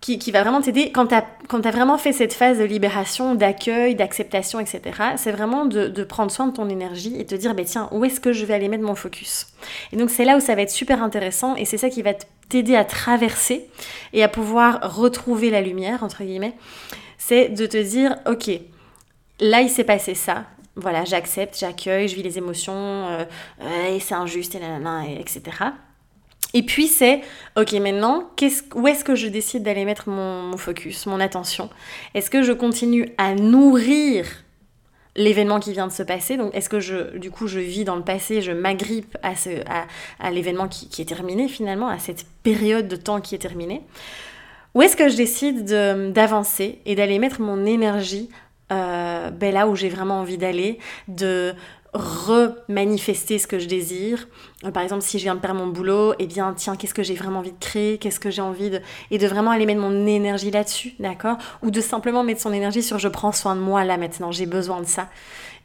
Qui, 0.00 0.32
va 0.32 0.42
vraiment 0.42 0.60
t'aider 0.60 0.90
quand 0.90 1.06
tu 1.06 1.14
as, 1.14 1.70
vraiment 1.70 1.96
fait 1.96 2.10
cette 2.10 2.32
phase 2.32 2.58
de 2.58 2.64
libération, 2.64 3.36
d'accueil, 3.36 3.94
d'acceptation, 3.94 4.58
etc. 4.58 4.80
C'est 5.16 5.30
vraiment 5.30 5.64
de, 5.64 5.86
de, 5.86 6.02
prendre 6.02 6.32
soin 6.32 6.48
de 6.48 6.52
ton 6.52 6.68
énergie 6.68 7.14
et 7.20 7.24
te 7.24 7.36
dire, 7.36 7.54
bah, 7.54 7.62
tiens, 7.64 7.88
où 7.92 8.04
est-ce 8.04 8.18
que 8.18 8.32
je 8.32 8.44
vais 8.44 8.54
aller 8.54 8.66
mettre 8.66 8.82
mon 8.82 8.96
focus? 8.96 9.46
Et 9.92 9.96
donc 9.96 10.10
c'est 10.10 10.24
là 10.24 10.36
où 10.36 10.40
ça 10.40 10.56
va 10.56 10.62
être 10.62 10.72
super 10.72 11.04
intéressant 11.04 11.54
et 11.54 11.64
c'est 11.64 11.78
ça 11.78 11.88
qui 11.88 12.02
va 12.02 12.14
t'aider 12.48 12.74
à 12.74 12.84
traverser 12.84 13.68
et 14.12 14.24
à 14.24 14.28
pouvoir 14.28 14.96
retrouver 14.96 15.50
la 15.50 15.60
lumière, 15.60 16.02
entre 16.02 16.24
guillemets. 16.24 16.54
C'est 17.16 17.50
de 17.50 17.66
te 17.66 17.76
dire, 17.76 18.16
ok, 18.26 18.50
là 19.38 19.60
il 19.60 19.70
s'est 19.70 19.84
passé 19.84 20.16
ça, 20.16 20.46
voilà, 20.76 21.04
j'accepte, 21.04 21.58
j'accueille, 21.58 22.08
je 22.08 22.14
vis 22.14 22.22
les 22.22 22.38
émotions, 22.38 22.72
euh, 22.74 23.24
et 23.90 24.00
c'est 24.00 24.14
injuste, 24.14 24.54
et 24.54 24.58
et 24.58 25.20
etc. 25.20 25.42
Et 26.54 26.62
puis 26.62 26.86
c'est, 26.86 27.22
ok, 27.56 27.72
maintenant, 27.74 28.30
où 28.74 28.86
est-ce 28.86 29.04
que 29.04 29.14
je 29.14 29.28
décide 29.28 29.62
d'aller 29.62 29.84
mettre 29.84 30.08
mon, 30.08 30.56
focus, 30.56 31.06
mon 31.06 31.20
attention? 31.20 31.70
Est-ce 32.14 32.30
que 32.30 32.42
je 32.42 32.52
continue 32.52 33.08
à 33.16 33.34
nourrir 33.34 34.26
l'événement 35.16 35.60
qui 35.60 35.72
vient 35.72 35.86
de 35.86 35.92
se 35.92 36.02
passer? 36.02 36.36
Donc 36.36 36.54
est-ce 36.54 36.68
que 36.68 36.80
je, 36.80 37.16
du 37.16 37.30
coup, 37.30 37.46
je 37.46 37.58
vis 37.58 37.84
dans 37.84 37.96
le 37.96 38.02
passé, 38.02 38.42
je 38.42 38.52
m'agrippe 38.52 39.16
à, 39.22 39.32
à, 40.20 40.30
l'événement 40.30 40.68
qui, 40.68 40.88
qui, 40.88 41.00
est 41.00 41.06
terminé 41.06 41.48
finalement, 41.48 41.88
à 41.88 41.98
cette 41.98 42.26
période 42.42 42.86
de 42.86 42.96
temps 42.96 43.20
qui 43.20 43.34
est 43.34 43.38
terminée? 43.38 43.82
Ou 44.74 44.82
est-ce 44.82 44.96
que 44.96 45.08
je 45.08 45.16
décide 45.16 45.64
d'avancer 46.12 46.80
et 46.84 46.94
d'aller 46.94 47.18
mettre 47.18 47.40
mon 47.40 47.64
énergie 47.64 48.30
euh, 48.72 49.30
ben 49.30 49.54
là 49.54 49.68
où 49.68 49.76
j'ai 49.76 49.88
vraiment 49.88 50.20
envie 50.20 50.38
d'aller, 50.38 50.78
de 51.08 51.54
remanifester 51.92 53.38
ce 53.38 53.46
que 53.46 53.58
je 53.58 53.68
désire. 53.68 54.26
Euh, 54.64 54.70
par 54.70 54.82
exemple, 54.82 55.02
si 55.02 55.18
je 55.18 55.24
viens 55.24 55.34
de 55.34 55.40
perdre 55.40 55.58
mon 55.60 55.66
boulot, 55.66 56.14
eh 56.18 56.26
bien, 56.26 56.54
tiens, 56.56 56.74
qu'est-ce 56.74 56.94
que 56.94 57.02
j'ai 57.02 57.14
vraiment 57.14 57.40
envie 57.40 57.52
de 57.52 57.58
créer? 57.58 57.98
Qu'est-ce 57.98 58.18
que 58.18 58.30
j'ai 58.30 58.40
envie 58.40 58.70
de... 58.70 58.80
Et 59.10 59.18
de 59.18 59.26
vraiment 59.26 59.50
aller 59.50 59.66
mettre 59.66 59.80
mon 59.80 60.06
énergie 60.06 60.50
là-dessus, 60.50 60.94
d'accord? 61.00 61.36
Ou 61.62 61.70
de 61.70 61.80
simplement 61.82 62.24
mettre 62.24 62.40
son 62.40 62.52
énergie 62.52 62.82
sur 62.82 62.98
je 62.98 63.08
prends 63.08 63.32
soin 63.32 63.54
de 63.54 63.60
moi 63.60 63.84
là 63.84 63.98
maintenant, 63.98 64.32
j'ai 64.32 64.46
besoin 64.46 64.80
de 64.80 64.86
ça. 64.86 65.08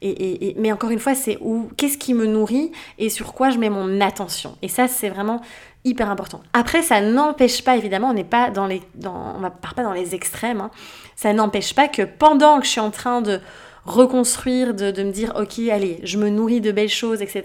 Et, 0.01 0.55
mais 0.57 0.71
encore 0.71 0.91
une 0.91 0.99
fois, 0.99 1.15
c'est 1.15 1.37
où, 1.41 1.69
qu'est-ce 1.75 1.97
qui 1.97 2.13
me 2.13 2.27
nourrit 2.27 2.71
et 2.99 3.09
sur 3.09 3.33
quoi 3.33 3.49
je 3.49 3.57
mets 3.57 3.69
mon 3.69 3.99
attention. 3.99 4.55
Et 4.61 4.67
ça, 4.67 4.87
c'est 4.87 5.09
vraiment 5.09 5.41
hyper 5.83 6.09
important. 6.09 6.41
Après, 6.53 6.81
ça 6.81 7.01
n'empêche 7.01 7.63
pas, 7.63 7.77
évidemment, 7.77 8.09
on 8.09 8.13
n'est 8.13 8.23
pas 8.23 8.51
dans 8.51 8.67
les, 8.67 8.81
dans, 8.95 9.35
on 9.37 9.49
part 9.49 9.73
pas 9.73 9.83
dans 9.83 9.93
les 9.93 10.13
extrêmes. 10.13 10.61
Hein. 10.61 10.71
Ça 11.15 11.33
n'empêche 11.33 11.73
pas 11.73 11.87
que 11.87 12.03
pendant 12.03 12.59
que 12.59 12.65
je 12.65 12.71
suis 12.71 12.79
en 12.79 12.91
train 12.91 13.21
de 13.21 13.39
reconstruire, 13.85 14.73
de, 14.73 14.91
me 15.01 15.11
dire, 15.11 15.33
ok, 15.39 15.59
allez, 15.71 15.99
je 16.03 16.17
me 16.17 16.29
nourris 16.29 16.61
de 16.61 16.71
belles 16.71 16.89
choses, 16.89 17.21
etc. 17.21 17.43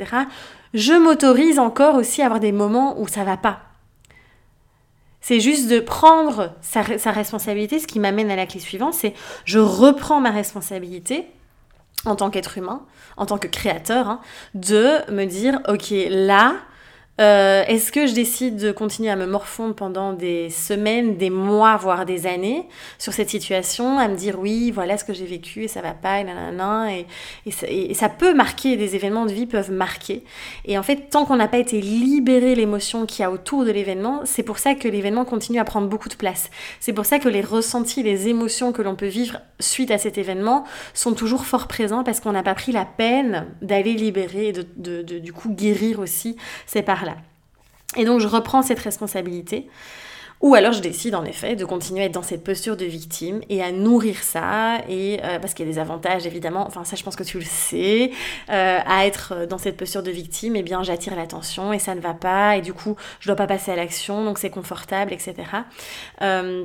Je 0.74 0.92
m'autorise 0.92 1.58
encore 1.58 1.94
aussi 1.94 2.20
à 2.20 2.26
avoir 2.26 2.40
des 2.40 2.52
moments 2.52 3.00
où 3.00 3.06
ça 3.06 3.24
va 3.24 3.36
pas. 3.36 3.60
C'est 5.20 5.38
juste 5.38 5.70
de 5.70 5.78
prendre 5.78 6.52
sa 6.62 6.82
responsabilité, 7.12 7.78
ce 7.78 7.86
qui 7.86 8.00
m'amène 8.00 8.28
à 8.28 8.34
la 8.34 8.44
clé 8.44 8.58
suivante, 8.58 8.92
c'est 8.92 9.14
je 9.44 9.60
reprends 9.60 10.20
ma 10.20 10.32
responsabilité 10.32 11.28
en 12.04 12.16
tant 12.16 12.30
qu'être 12.30 12.58
humain, 12.58 12.82
en 13.16 13.26
tant 13.26 13.38
que 13.38 13.46
créateur, 13.46 14.08
hein, 14.08 14.20
de 14.54 15.10
me 15.10 15.24
dire, 15.24 15.60
ok, 15.68 15.92
là, 16.08 16.54
euh, 17.20 17.64
Est-ce 17.66 17.92
que 17.92 18.06
je 18.06 18.14
décide 18.14 18.56
de 18.56 18.72
continuer 18.72 19.10
à 19.10 19.16
me 19.16 19.26
morfondre 19.26 19.74
pendant 19.74 20.12
des 20.12 20.50
semaines, 20.50 21.16
des 21.16 21.30
mois, 21.30 21.76
voire 21.76 22.06
des 22.06 22.26
années 22.26 22.66
sur 22.98 23.12
cette 23.12 23.30
situation, 23.30 23.98
à 23.98 24.08
me 24.08 24.16
dire 24.16 24.38
oui, 24.38 24.70
voilà 24.70 24.96
ce 24.96 25.04
que 25.04 25.12
j'ai 25.12 25.26
vécu 25.26 25.64
et 25.64 25.68
ça 25.68 25.82
va 25.82 25.92
pas, 25.92 26.20
et 26.20 26.24
nanana, 26.24 26.88
et, 26.96 27.50
ça, 27.50 27.66
et, 27.68 27.94
ça, 27.94 28.08
peut 28.08 28.34
marquer, 28.34 28.76
des 28.76 28.96
événements 28.96 29.26
de 29.26 29.32
vie 29.32 29.46
peuvent 29.46 29.70
marquer. 29.70 30.24
Et 30.64 30.78
en 30.78 30.82
fait, 30.82 31.10
tant 31.10 31.24
qu'on 31.24 31.36
n'a 31.36 31.48
pas 31.48 31.58
été 31.58 31.80
libéré 31.80 32.54
l'émotion 32.54 33.06
qu'il 33.06 33.22
y 33.22 33.24
a 33.24 33.30
autour 33.30 33.64
de 33.64 33.70
l'événement, 33.70 34.20
c'est 34.24 34.42
pour 34.42 34.58
ça 34.58 34.74
que 34.74 34.88
l'événement 34.88 35.24
continue 35.24 35.58
à 35.58 35.64
prendre 35.64 35.88
beaucoup 35.88 36.08
de 36.08 36.14
place. 36.14 36.50
C'est 36.80 36.92
pour 36.92 37.06
ça 37.06 37.18
que 37.18 37.28
les 37.28 37.42
ressentis, 37.42 38.02
les 38.02 38.28
émotions 38.28 38.72
que 38.72 38.82
l'on 38.82 38.96
peut 38.96 39.06
vivre 39.06 39.38
suite 39.60 39.90
à 39.90 39.98
cet 39.98 40.18
événement 40.18 40.64
sont 40.94 41.12
toujours 41.12 41.44
fort 41.44 41.68
présents 41.68 42.04
parce 42.04 42.20
qu'on 42.20 42.32
n'a 42.32 42.42
pas 42.42 42.54
pris 42.54 42.72
la 42.72 42.84
peine 42.84 43.46
d'aller 43.60 43.94
libérer 43.94 44.48
et 44.48 44.52
de, 44.52 44.66
de, 44.76 45.18
du 45.18 45.32
coup 45.32 45.50
guérir 45.50 46.00
aussi 46.00 46.36
ces 46.66 46.82
parts 46.82 47.04
là. 47.04 47.11
Et 47.96 48.04
donc 48.04 48.20
je 48.20 48.28
reprends 48.28 48.62
cette 48.62 48.80
responsabilité. 48.80 49.68
Ou 50.42 50.56
alors 50.56 50.72
je 50.72 50.80
décide 50.80 51.14
en 51.14 51.24
effet 51.24 51.54
de 51.54 51.64
continuer 51.64 52.02
à 52.02 52.06
être 52.06 52.12
dans 52.12 52.24
cette 52.24 52.42
posture 52.42 52.76
de 52.76 52.84
victime 52.84 53.42
et 53.48 53.62
à 53.62 53.70
nourrir 53.70 54.16
ça, 54.24 54.80
et 54.88 55.20
euh, 55.22 55.38
parce 55.38 55.54
qu'il 55.54 55.64
y 55.64 55.68
a 55.68 55.72
des 55.72 55.78
avantages 55.78 56.26
évidemment, 56.26 56.66
enfin 56.66 56.82
ça 56.82 56.96
je 56.96 57.04
pense 57.04 57.14
que 57.14 57.22
tu 57.22 57.38
le 57.38 57.44
sais, 57.44 58.10
euh, 58.50 58.78
à 58.84 59.06
être 59.06 59.46
dans 59.48 59.58
cette 59.58 59.76
posture 59.76 60.02
de 60.02 60.10
victime, 60.10 60.56
et 60.56 60.60
eh 60.60 60.62
bien 60.64 60.82
j'attire 60.82 61.14
l'attention 61.14 61.72
et 61.72 61.78
ça 61.78 61.94
ne 61.94 62.00
va 62.00 62.12
pas, 62.12 62.56
et 62.56 62.60
du 62.60 62.72
coup 62.72 62.96
je 63.20 63.28
dois 63.28 63.36
pas 63.36 63.46
passer 63.46 63.70
à 63.70 63.76
l'action, 63.76 64.24
donc 64.24 64.38
c'est 64.38 64.50
confortable, 64.50 65.12
etc. 65.12 65.34
Euh, 66.22 66.64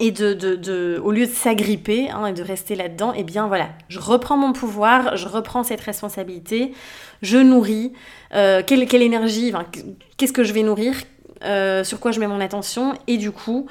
et 0.00 0.10
de, 0.12 0.32
de, 0.34 1.00
au 1.02 1.10
lieu 1.10 1.26
de 1.26 1.32
s'agripper 1.32 2.08
hein, 2.10 2.26
et 2.26 2.32
de 2.32 2.42
rester 2.42 2.76
là-dedans, 2.76 3.12
eh 3.16 3.24
bien 3.24 3.48
voilà, 3.48 3.70
je 3.88 3.98
reprends 3.98 4.36
mon 4.36 4.52
pouvoir, 4.52 5.16
je 5.16 5.26
reprends 5.26 5.64
cette 5.64 5.80
responsabilité, 5.80 6.72
je 7.22 7.38
nourris, 7.38 7.92
euh, 8.34 8.62
quelle, 8.64 8.86
quelle, 8.86 9.02
énergie, 9.02 9.52
qu'est-ce 10.16 10.32
que 10.32 10.44
je 10.44 10.52
vais 10.52 10.62
nourrir, 10.62 10.94
euh, 11.44 11.82
sur 11.82 11.98
quoi 11.98 12.12
je 12.12 12.20
mets 12.20 12.28
mon 12.28 12.40
attention, 12.40 12.94
et 13.08 13.16
du 13.16 13.32
coup, 13.32 13.66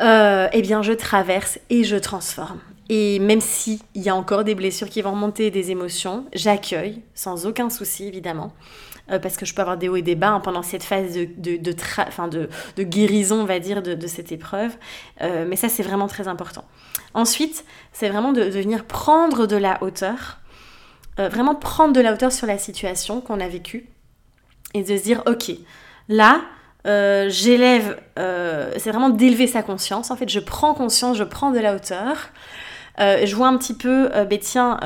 euh, 0.00 0.48
eh 0.52 0.62
bien 0.62 0.82
je 0.82 0.92
traverse 0.92 1.58
et 1.70 1.84
je 1.84 1.96
transforme. 1.96 2.60
Et 2.90 3.18
même 3.18 3.40
s'il 3.40 3.78
y 3.94 4.10
a 4.10 4.14
encore 4.14 4.44
des 4.44 4.54
blessures 4.54 4.90
qui 4.90 5.00
vont 5.00 5.12
remonter, 5.12 5.50
des 5.50 5.70
émotions, 5.70 6.26
j'accueille, 6.34 7.00
sans 7.14 7.46
aucun 7.46 7.70
souci 7.70 8.06
évidemment. 8.06 8.52
Euh, 9.10 9.18
parce 9.18 9.36
que 9.36 9.44
je 9.44 9.54
peux 9.54 9.60
avoir 9.60 9.76
des 9.76 9.88
hauts 9.90 9.96
et 9.96 10.02
des 10.02 10.14
bas 10.14 10.30
hein, 10.30 10.40
pendant 10.40 10.62
cette 10.62 10.82
phase 10.82 11.12
de, 11.12 11.28
de, 11.36 11.56
de, 11.58 11.72
de, 11.72 12.48
de, 12.76 12.82
guérison, 12.82 13.42
on 13.42 13.44
va 13.44 13.58
dire, 13.58 13.82
de, 13.82 14.06
cette 14.06 14.32
épreuve. 14.32 14.72
Euh, 15.20 15.44
mais 15.46 15.56
ça, 15.56 15.68
c'est 15.68 15.82
vraiment 15.82 16.08
très 16.08 16.26
important. 16.26 16.64
Ensuite, 17.12 17.66
c'est 17.92 18.08
vraiment 18.08 18.32
de, 18.32 18.42
venir 18.42 18.86
prendre 18.86 19.46
de 19.46 19.56
la 19.56 19.82
hauteur, 19.82 20.38
euh, 21.18 21.28
vraiment 21.28 21.54
prendre 21.54 21.92
de 21.92 22.00
la 22.00 22.14
hauteur 22.14 22.32
sur 22.32 22.46
la 22.46 22.56
situation 22.56 23.20
qu'on 23.20 23.40
a 23.40 23.48
vécue 23.48 23.90
et 24.72 24.82
de 24.82 24.96
se 24.96 25.02
dire, 25.02 25.22
ok, 25.26 25.52
là, 26.08 26.40
j'élève, 27.28 27.98
c'est 28.16 28.90
vraiment 28.90 29.10
d'élever 29.10 29.46
sa 29.46 29.62
conscience. 29.62 30.10
En 30.10 30.16
fait, 30.16 30.28
je 30.28 30.40
prends 30.40 30.74
conscience, 30.74 31.16
je 31.16 31.24
prends 31.24 31.50
de 31.50 31.60
la 31.60 31.74
hauteur. 31.74 32.30
Je 32.98 33.34
vois 33.34 33.48
un 33.48 33.56
petit 33.56 33.74
peu, 33.74 34.08
ben 34.08 34.38
tiens, 34.38 34.78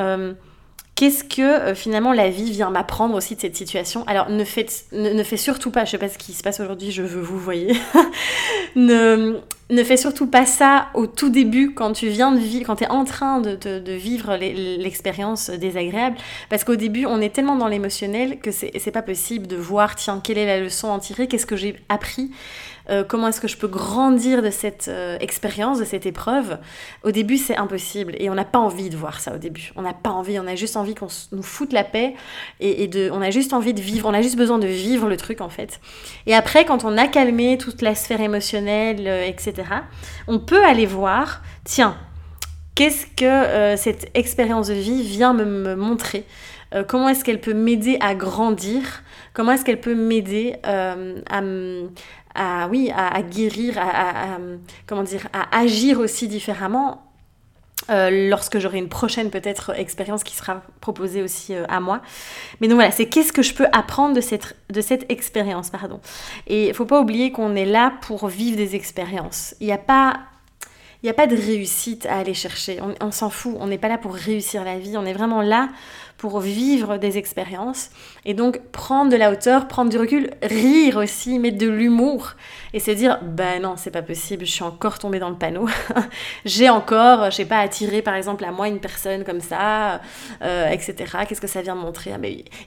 Qu'est-ce 0.99 1.23
que 1.23 1.43
euh, 1.43 1.75
finalement 1.77 2.13
la 2.13 2.29
vie 2.29 2.51
vient 2.51 2.71
m'apprendre 2.71 3.15
aussi 3.15 3.37
de 3.37 3.41
cette 3.41 3.55
situation? 3.55 4.03
Alors 4.09 4.31
ne 4.31 4.43
faites, 4.43 4.85
surtout 5.37 5.71
pas, 5.71 5.85
je 5.85 5.93
sais 5.93 5.99
pas 5.99 6.09
ce 6.09 6.19
qui 6.19 6.33
se 6.33 6.43
passe 6.43 6.59
aujourd'hui, 6.59 6.91
je 6.91 7.05
veux 7.05 7.21
vous 7.21 7.39
voyez, 7.39 7.77
ne, 8.75 9.39
ne 9.71 9.85
fais 9.85 9.97
surtout 9.97 10.27
pas 10.27 10.45
ça 10.45 10.89
au 10.95 11.07
tout 11.07 11.29
début 11.29 11.73
quand 11.73 11.93
tu 11.93 12.09
viens 12.09 12.33
de 12.33 12.41
vivre, 12.41 12.67
quand 12.67 12.75
tu 12.75 12.83
es 12.83 12.89
en 12.89 13.05
train 13.05 13.41
de, 13.41 13.93
vivre 13.93 14.35
l'expérience 14.35 15.51
désagréable, 15.51 16.17
parce 16.51 16.65
qu'au 16.65 16.75
début 16.75 17.07
on 17.07 17.21
est 17.21 17.33
tellement 17.33 17.55
dans 17.55 17.69
l'émotionnel 17.69 18.41
que 18.41 18.51
c'est 18.51 18.91
pas 18.91 19.03
possible 19.03 19.47
de 19.47 19.55
voir, 19.55 19.95
tiens, 19.95 20.21
quelle 20.21 20.39
est 20.39 20.47
la 20.47 20.59
leçon 20.59 20.89
à 20.89 20.95
en 20.95 20.99
tirer, 20.99 21.29
qu'est-ce 21.29 21.47
que 21.47 21.55
j'ai 21.55 21.77
appris? 21.89 22.33
Euh, 22.91 23.05
comment 23.05 23.29
est-ce 23.29 23.41
que 23.41 23.49
je 23.49 23.57
peux 23.57 23.69
grandir 23.69 24.43
de 24.43 24.51
cette 24.51 24.89
euh, 24.89 25.19
expérience, 25.21 25.79
de 25.79 25.85
cette 25.85 26.07
épreuve? 26.07 26.59
Au 27.03 27.11
début, 27.11 27.37
c'est 27.37 27.57
impossible 27.57 28.15
et 28.19 28.31
on 28.31 28.35
n'a 28.35 28.47
pas 28.47 28.59
envie 28.59 28.89
de 28.89 28.97
voir 28.97 29.21
ça 29.21 29.35
au 29.35 29.39
début. 29.39 29.73
On 29.77 29.83
n'a 29.83 29.93
pas 29.93 30.11
envie, 30.11 30.39
on 30.39 30.47
a 30.47 30.55
juste 30.55 30.77
envie 30.77 30.95
qu'on 30.95 31.09
nous 31.33 31.43
foute 31.43 31.73
la 31.73 31.85
paix 31.85 32.15
et, 32.61 32.89
de, 32.89 33.11
on 33.13 33.21
a 33.21 33.31
juste 33.31 33.53
envie 33.53 33.75
de 33.75 33.81
vivre, 33.81 34.09
on 34.09 34.15
a 34.15 34.23
juste 34.23 34.37
besoin 34.37 34.59
de 34.59 34.67
vivre 34.67 35.09
le 35.09 35.17
truc 35.19 35.41
en 35.43 35.51
fait. 35.51 35.81
Et 36.27 36.35
après, 36.35 36.65
quand 36.65 36.85
on 36.85 36.97
a 36.97 37.07
calmé 37.09 37.59
toute 37.59 37.83
la 37.83 37.95
sphère 37.95 38.23
émotionnelle, 38.23 39.07
euh, 39.07 39.27
etc., 39.27 39.69
on 40.27 40.39
peut 40.39 40.65
aller 40.65 40.87
voir, 40.87 41.43
tiens, 41.65 41.97
qu'est-ce 42.75 43.07
que 43.07 43.77
cette 43.77 44.11
expérience 44.15 44.69
de 44.69 44.75
vie 44.75 45.03
vient 45.03 45.35
me, 45.35 45.75
montrer? 45.75 46.25
Comment 46.87 47.09
est-ce 47.09 47.25
qu'elle 47.25 47.41
peut 47.41 47.55
m'aider 47.55 47.97
à 48.01 48.15
grandir? 48.15 49.03
Comment 49.33 49.53
est-ce 49.53 49.65
qu'elle 49.65 49.81
peut 49.81 49.95
m'aider 49.95 50.55
à, 50.63 50.95
à, 52.39 52.69
oui, 52.69 52.91
à, 52.95 53.21
guérir, 53.23 53.77
à, 53.79 54.39
comment 54.87 55.03
dire, 55.03 55.29
à 55.33 55.59
agir 55.59 55.99
aussi 56.01 56.29
différemment 56.29 57.03
euh, 57.91 58.29
lorsque 58.29 58.59
j'aurai 58.59 58.79
une 58.79 58.89
prochaine 58.89 59.31
peut-être 59.31 59.71
expérience 59.79 60.23
qui 60.23 60.37
sera 60.37 60.63
proposée 60.81 61.23
aussi 61.23 61.55
euh, 61.55 61.65
à 61.69 61.81
moi. 61.81 62.03
Mais 62.61 62.69
donc 62.69 62.75
voilà, 62.75 62.91
c'est 62.91 63.07
qu'est-ce 63.07 63.33
que 63.33 63.41
je 63.41 63.55
peux 63.55 63.67
apprendre 63.73 64.15
de 64.15 64.21
cette, 64.21 64.57
de 64.71 64.81
cette 64.81 65.11
expérience, 65.11 65.71
pardon. 65.71 66.01
Et 66.47 66.69
il 66.69 66.75
faut 66.75 66.85
pas 66.85 67.01
oublier 67.01 67.33
qu'on 67.33 67.57
est 67.57 67.65
là 67.65 67.95
pour 68.03 68.29
vivre 68.29 68.57
des 68.57 68.77
expériences. 68.77 69.55
Il 69.61 69.67
n'y 69.69 69.73
a 69.73 69.79
pas 69.79 70.21
il 71.03 71.07
n'y 71.07 71.11
a 71.11 71.15
pas 71.15 71.29
de 71.29 71.37
réussite 71.37 72.07
à 72.07 72.17
aller 72.17 72.35
chercher. 72.35 72.81
On, 73.01 73.13
s'en 73.13 73.31
fout. 73.31 73.57
On 73.61 73.69
n'est 73.69 73.79
pas 73.79 73.87
là 73.87 73.99
pour 73.99 74.15
réussir 74.15 74.65
la 74.65 74.79
vie. 74.79 74.97
On 74.97 75.07
est 75.07 75.13
vraiment 75.13 75.43
là 75.43 75.69
pour 76.17 76.41
vivre 76.41 76.97
des 76.97 77.17
expériences. 77.17 77.91
Et 78.25 78.35
donc 78.35 78.61
prendre 78.73 79.11
de 79.11 79.17
la 79.17 79.31
hauteur, 79.31 79.69
prendre 79.69 79.91
du 79.91 79.97
recul, 79.97 80.31
rire 80.43 80.97
aussi, 80.97 81.39
mettre 81.39 81.57
de 81.57 81.69
l'humour 81.69 82.33
et 82.75 82.81
se 82.81 82.91
dire 82.91 83.21
bah 83.23 83.61
non, 83.61 83.75
c'est 83.77 83.93
pas 83.93 84.03
possible, 84.03 84.45
je 84.45 84.51
suis 84.51 84.65
encore 84.65 84.99
tombée 84.99 85.21
dans 85.21 85.31
le 85.31 85.37
panneau. 85.37 85.69
J'ai 86.45 86.69
encore, 86.69 87.31
je 87.31 87.37
sais 87.37 87.45
pas, 87.45 87.61
attiré 87.61 88.03
par 88.03 88.17
exemple 88.17 88.45
à 88.45 88.51
moi 88.51 88.67
une 88.67 88.81
personne 88.81 89.23
comme 89.23 89.41
ça, 89.41 90.01
euh, 90.43 90.69
etc. 90.69 90.97
Qu'est-ce 91.29 91.41
que 91.41 91.47
ça 91.47 91.63
vient 91.63 91.77
montrer? 91.77 92.13
Ah. 92.13 92.19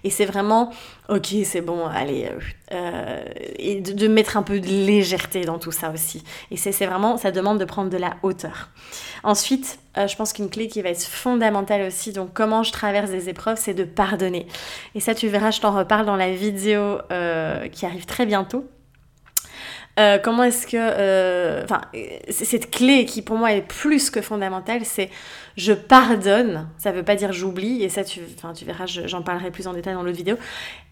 Et 0.06 0.10
c'est 0.10 0.26
vraiment 0.26 0.72
ok, 1.12 1.36
c'est 1.44 1.62
bon, 1.62 1.86
allez. 1.86 2.26
Euh, 2.26 2.40
euh, 2.72 3.24
et 3.60 3.82
de, 3.82 4.08
mettre 4.08 4.38
un 4.38 4.44
peu 4.44 4.60
de 4.60 4.66
légèreté 4.66 5.42
dans 5.42 5.60
tout 5.60 5.74
ça 5.74 5.92
aussi. 5.92 6.24
Et 6.52 6.58
c'est 6.58 6.86
vraiment, 6.86 7.18
ça 7.18 7.32
demande 7.32 7.60
de 7.60 7.66
prendre 7.66 7.90
de 7.90 7.98
la 7.98 8.16
hauteur. 8.24 8.70
Ensuite, 9.24 9.80
euh, 9.98 10.08
je 10.08 10.16
pense 10.16 10.32
qu'une 10.32 10.50
clé 10.50 10.68
qui 10.68 10.82
va 10.82 10.90
être 10.90 11.04
fondamentale 11.04 11.86
aussi, 11.86 12.14
donc 12.14 12.34
comment 12.34 12.64
je 12.64 12.72
traverse 12.72 13.12
des 13.12 13.28
épreuves, 13.28 13.58
c'est 13.60 13.74
de 13.74 13.84
pardonner. 13.84 14.48
Et 14.96 15.02
ça, 15.02 15.14
tu 15.14 15.28
verras, 15.28 15.52
je 15.52 15.60
t'en 15.60 15.76
reparle 15.76 16.06
dans 16.06 16.16
la 16.16 16.32
vidéo 16.32 17.00
qui 17.72 17.86
arrive 17.86 18.06
très 18.06 18.26
bientôt. 18.26 18.66
Comment 20.24 20.44
est-ce 20.44 20.66
que... 20.66 21.64
Enfin, 21.64 21.82
cette 22.30 22.72
clé 22.72 23.06
qui 23.06 23.22
pour 23.22 23.38
moi 23.38 23.52
est 23.52 23.62
plus 23.62 24.10
que 24.10 24.22
fondamentale, 24.22 24.82
c'est 24.84 25.12
je 25.58 25.74
pardonne. 25.74 26.70
Ça 26.78 26.92
veut 26.92 27.04
pas 27.04 27.16
dire 27.16 27.34
j'oublie, 27.34 27.84
et 27.84 27.90
ça, 27.90 28.04
tu, 28.04 28.22
tu 28.56 28.66
verras, 28.66 28.86
j'en 28.86 29.22
parlerai 29.22 29.52
plus 29.52 29.68
en 29.68 29.74
détail 29.74 29.94
dans 29.94 30.04
l'autre 30.04 30.18
vidéo. 30.18 30.38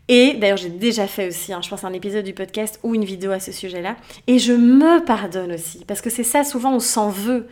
Et 0.10 0.34
d'ailleurs, 0.34 0.58
j'ai 0.58 0.70
déjà 0.70 1.08
fait 1.08 1.30
aussi, 1.30 1.54
hein, 1.54 1.62
je 1.64 1.70
pense, 1.70 1.86
un 1.86 1.94
épisode 1.94 2.26
du 2.26 2.34
podcast 2.34 2.80
ou 2.84 2.96
une 2.96 3.06
vidéo 3.06 3.32
à 3.32 3.40
ce 3.40 3.54
sujet-là. 3.54 3.96
Et 4.28 4.40
je 4.40 4.52
me 4.52 5.06
pardonne 5.06 5.54
aussi, 5.54 5.86
parce 5.86 6.02
que 6.02 6.10
c'est 6.10 6.24
ça, 6.24 6.44
souvent, 6.44 6.74
on 6.74 6.80
s'en 6.80 7.10
veut 7.10 7.48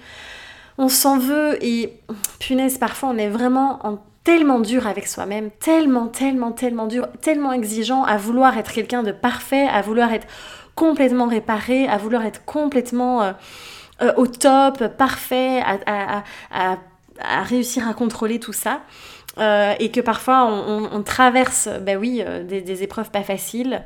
on 0.77 0.89
s'en 0.89 1.17
veut 1.17 1.57
et 1.63 1.99
punaise, 2.39 2.77
parfois 2.77 3.09
on 3.09 3.17
est 3.17 3.29
vraiment 3.29 3.79
en 3.85 3.99
tellement 4.23 4.59
dur 4.59 4.87
avec 4.87 5.07
soi-même, 5.07 5.49
tellement, 5.51 6.07
tellement, 6.07 6.51
tellement 6.51 6.87
dur, 6.87 7.07
tellement 7.21 7.53
exigeant 7.53 8.03
à 8.03 8.17
vouloir 8.17 8.57
être 8.57 8.71
quelqu'un 8.71 9.01
de 9.01 9.11
parfait, 9.11 9.67
à 9.67 9.81
vouloir 9.81 10.11
être 10.11 10.27
complètement 10.75 11.27
réparé, 11.27 11.87
à 11.87 11.97
vouloir 11.97 12.25
être 12.25 12.43
complètement 12.45 13.23
euh, 13.23 13.31
euh, 14.01 14.13
au 14.17 14.27
top, 14.27 14.85
parfait, 14.97 15.63
à, 15.63 16.23
réussir 17.43 17.87
à 17.87 17.93
contrôler 17.93 18.39
tout 18.39 18.53
ça. 18.53 18.81
Euh, 19.39 19.73
et 19.79 19.91
que 19.91 20.01
parfois 20.01 20.45
on, 20.45 21.03
traverse, 21.03 21.69
ben 21.81 21.97
oui, 21.97 22.23
des, 22.47 22.61
des, 22.61 22.83
épreuves 22.83 23.11
pas 23.11 23.21
faciles. 23.23 23.83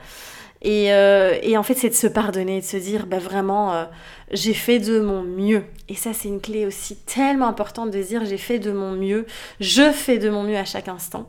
Et, 0.61 0.93
euh, 0.93 1.37
et, 1.41 1.57
en 1.57 1.63
fait, 1.63 1.73
c'est 1.73 1.89
de 1.89 1.95
se 1.95 2.07
pardonner, 2.07 2.61
de 2.61 2.65
se 2.65 2.77
dire, 2.77 3.07
bah 3.07 3.17
vraiment, 3.17 3.73
euh, 3.73 3.85
j'ai 4.31 4.53
fait 4.53 4.79
de 4.79 4.99
mon 4.99 5.23
mieux. 5.23 5.63
Et 5.89 5.95
ça, 5.95 6.13
c'est 6.13 6.27
une 6.27 6.39
clé 6.39 6.65
aussi 6.67 6.97
tellement 6.97 7.47
importante 7.47 7.89
de 7.89 8.01
dire, 8.01 8.25
j'ai 8.25 8.37
fait 8.37 8.59
de 8.59 8.71
mon 8.71 8.91
mieux, 8.91 9.25
je 9.59 9.91
fais 9.91 10.19
de 10.19 10.29
mon 10.29 10.43
mieux 10.43 10.57
à 10.57 10.65
chaque 10.65 10.87
instant. 10.87 11.27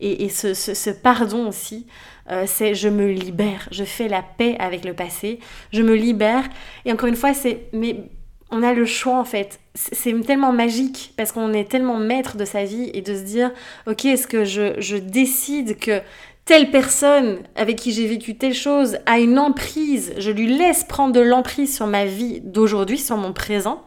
Et, 0.00 0.24
et 0.24 0.28
ce, 0.28 0.90
pardon 0.90 1.48
aussi, 1.48 1.86
euh, 2.30 2.44
c'est 2.46 2.74
je 2.74 2.88
me 2.88 3.10
libère, 3.10 3.68
je 3.72 3.84
fais 3.84 4.08
la 4.08 4.22
paix 4.22 4.56
avec 4.58 4.84
le 4.84 4.94
passé, 4.94 5.40
je 5.72 5.82
me 5.82 5.94
libère. 5.94 6.44
Et 6.84 6.92
encore 6.92 7.08
une 7.08 7.16
fois, 7.16 7.34
c'est, 7.34 7.66
mais 7.72 8.10
on 8.52 8.62
a 8.62 8.72
le 8.74 8.84
choix 8.84 9.18
en 9.18 9.24
fait. 9.24 9.58
C'est 9.74 10.14
tellement 10.20 10.52
magique 10.52 11.14
parce 11.16 11.32
qu'on 11.32 11.52
est 11.52 11.68
tellement 11.68 11.96
maître 11.96 12.36
de 12.36 12.44
sa 12.44 12.64
vie 12.64 12.90
et 12.94 13.00
de 13.00 13.14
se 13.16 13.22
dire, 13.22 13.50
ok, 13.86 14.04
est-ce 14.04 14.26
que 14.26 14.44
je, 14.44 14.74
je 14.78 14.96
décide 14.96 15.78
que 15.78 16.00
telle 16.44 16.70
personne 16.70 17.38
avec 17.56 17.76
qui 17.76 17.92
j'ai 17.92 18.06
vécu 18.06 18.36
telle 18.36 18.54
chose 18.54 18.98
a 19.06 19.18
une 19.18 19.38
emprise, 19.38 20.12
je 20.18 20.30
lui 20.30 20.46
laisse 20.46 20.84
prendre 20.84 21.14
de 21.14 21.20
l'emprise 21.20 21.74
sur 21.74 21.86
ma 21.86 22.04
vie 22.04 22.40
d'aujourd'hui, 22.42 22.98
sur 22.98 23.16
mon 23.16 23.32
présent, 23.32 23.82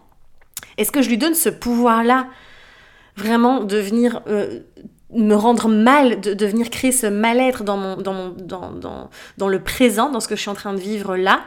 est-ce 0.77 0.91
que 0.91 1.01
je 1.01 1.09
lui 1.09 1.17
donne 1.17 1.35
ce 1.35 1.49
pouvoir-là 1.49 2.27
vraiment 3.15 3.63
de 3.63 3.77
venir 3.77 4.21
euh, 4.27 4.61
me 5.13 5.35
rendre 5.35 5.69
mal, 5.69 6.19
de, 6.19 6.45
venir 6.45 6.69
créer 6.69 6.91
ce 6.91 7.07
mal-être 7.07 7.63
dans, 7.63 7.77
mon, 7.77 7.97
dans, 7.97 8.13
mon, 8.13 8.29
dans, 8.29 8.71
dans, 8.71 9.09
dans 9.37 9.47
le 9.47 9.61
présent, 9.61 10.09
dans 10.09 10.19
ce 10.19 10.27
que 10.27 10.35
je 10.35 10.41
suis 10.41 10.49
en 10.49 10.55
train 10.55 10.73
de 10.73 10.79
vivre 10.79 11.15
là? 11.15 11.41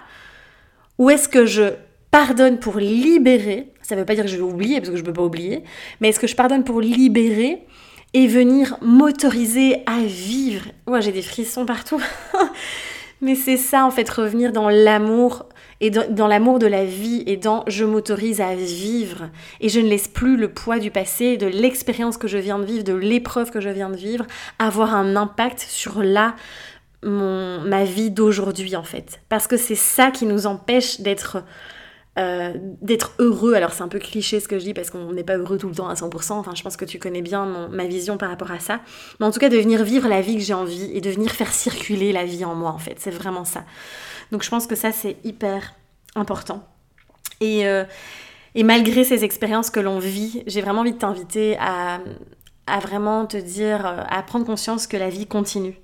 Ou 0.98 1.10
est-ce 1.10 1.28
que 1.28 1.46
je 1.46 1.74
pardonne 2.10 2.58
pour 2.58 2.78
libérer 2.78 3.72
Ça 3.82 3.94
ne 3.94 4.00
veut 4.00 4.06
pas 4.06 4.14
dire 4.14 4.24
que 4.24 4.30
je 4.30 4.36
vais 4.36 4.42
oublier, 4.42 4.76
parce 4.80 4.90
que 4.90 4.96
je 4.96 5.02
ne 5.02 5.06
peux 5.06 5.12
pas 5.12 5.22
oublier, 5.22 5.62
mais 6.00 6.08
est-ce 6.08 6.20
que 6.20 6.26
je 6.26 6.36
pardonne 6.36 6.64
pour 6.64 6.80
libérer 6.80 7.64
et 8.14 8.26
venir 8.26 8.76
m'autoriser 8.80 9.82
à 9.86 10.00
vivre? 10.00 10.66
Ouais, 10.86 11.02
j'ai 11.02 11.12
des 11.12 11.22
frissons 11.22 11.66
partout. 11.66 12.00
mais 13.20 13.34
c'est 13.34 13.56
ça, 13.56 13.84
en 13.84 13.90
fait, 13.90 14.08
revenir 14.08 14.52
dans 14.52 14.68
l'amour 14.68 15.46
et 15.80 15.90
dans, 15.90 16.26
l'amour 16.26 16.58
de 16.58 16.66
la 16.66 16.84
vie 16.84 17.22
et 17.26 17.36
dans 17.36 17.62
je 17.68 17.84
m'autorise 17.84 18.40
à 18.40 18.54
vivre 18.54 19.30
et 19.60 19.68
je 19.68 19.78
ne 19.78 19.88
laisse 19.88 20.08
plus 20.08 20.36
le 20.36 20.48
poids 20.48 20.80
du 20.80 20.90
passé, 20.90 21.36
de 21.36 21.46
l'expérience 21.46 22.16
que 22.16 22.26
je 22.26 22.38
viens 22.38 22.58
de 22.58 22.64
vivre, 22.64 22.82
de 22.82 22.94
l'épreuve 22.94 23.50
que 23.50 23.60
je 23.60 23.68
viens 23.68 23.90
de 23.90 23.96
vivre, 23.96 24.26
avoir 24.58 24.94
un 24.94 25.14
impact 25.14 25.60
sur 25.60 26.02
la 26.02 26.34
ma 27.04 27.84
vie 27.84 28.10
d'aujourd'hui 28.10 28.74
en 28.74 28.82
fait. 28.82 29.20
Parce 29.28 29.46
que 29.46 29.56
c'est 29.56 29.76
ça 29.76 30.10
qui 30.10 30.26
nous 30.26 30.46
empêche 30.46 31.00
d'être 31.00 31.44
euh, 32.18 32.52
d'être 32.82 33.12
heureux. 33.18 33.54
Alors 33.54 33.72
c'est 33.72 33.82
un 33.82 33.88
peu 33.88 33.98
cliché 33.98 34.40
ce 34.40 34.48
que 34.48 34.58
je 34.58 34.64
dis 34.64 34.74
parce 34.74 34.90
qu'on 34.90 35.12
n'est 35.12 35.24
pas 35.24 35.36
heureux 35.36 35.58
tout 35.58 35.68
le 35.68 35.74
temps 35.74 35.88
à 35.88 35.94
100%. 35.94 36.32
Enfin 36.32 36.54
je 36.54 36.62
pense 36.62 36.76
que 36.76 36.84
tu 36.84 36.98
connais 36.98 37.22
bien 37.22 37.68
ma 37.70 37.86
vision 37.86 38.18
par 38.18 38.28
rapport 38.28 38.50
à 38.50 38.58
ça. 38.58 38.80
Mais 39.20 39.26
en 39.26 39.30
tout 39.30 39.40
cas 39.40 39.48
de 39.48 39.56
venir 39.56 39.82
vivre 39.84 40.08
la 40.08 40.20
vie 40.20 40.36
que 40.36 40.42
j'ai 40.42 40.54
envie 40.54 40.90
et 40.92 41.00
de 41.00 41.10
venir 41.10 41.30
faire 41.30 41.52
circuler 41.52 42.12
la 42.12 42.24
vie 42.24 42.44
en 42.44 42.54
moi 42.54 42.70
en 42.70 42.78
fait. 42.78 42.96
C'est 42.98 43.10
vraiment 43.10 43.44
ça. 43.44 43.64
Donc 44.32 44.42
je 44.42 44.50
pense 44.50 44.66
que 44.66 44.74
ça, 44.74 44.92
c'est 44.92 45.16
hyper 45.24 45.74
important. 46.14 46.66
Et, 47.40 47.66
euh, 47.66 47.84
et 48.54 48.62
malgré 48.62 49.04
ces 49.04 49.24
expériences 49.24 49.70
que 49.70 49.80
l'on 49.80 49.98
vit, 49.98 50.42
j'ai 50.46 50.60
vraiment 50.60 50.80
envie 50.80 50.92
de 50.92 50.98
t'inviter 50.98 51.56
à, 51.58 52.00
vraiment 52.80 53.26
te 53.26 53.36
dire, 53.36 53.86
euh, 53.86 54.02
à 54.08 54.22
prendre 54.22 54.44
conscience 54.44 54.86
que 54.86 54.96
la 54.96 55.08
vie 55.08 55.26
continue. 55.26 55.78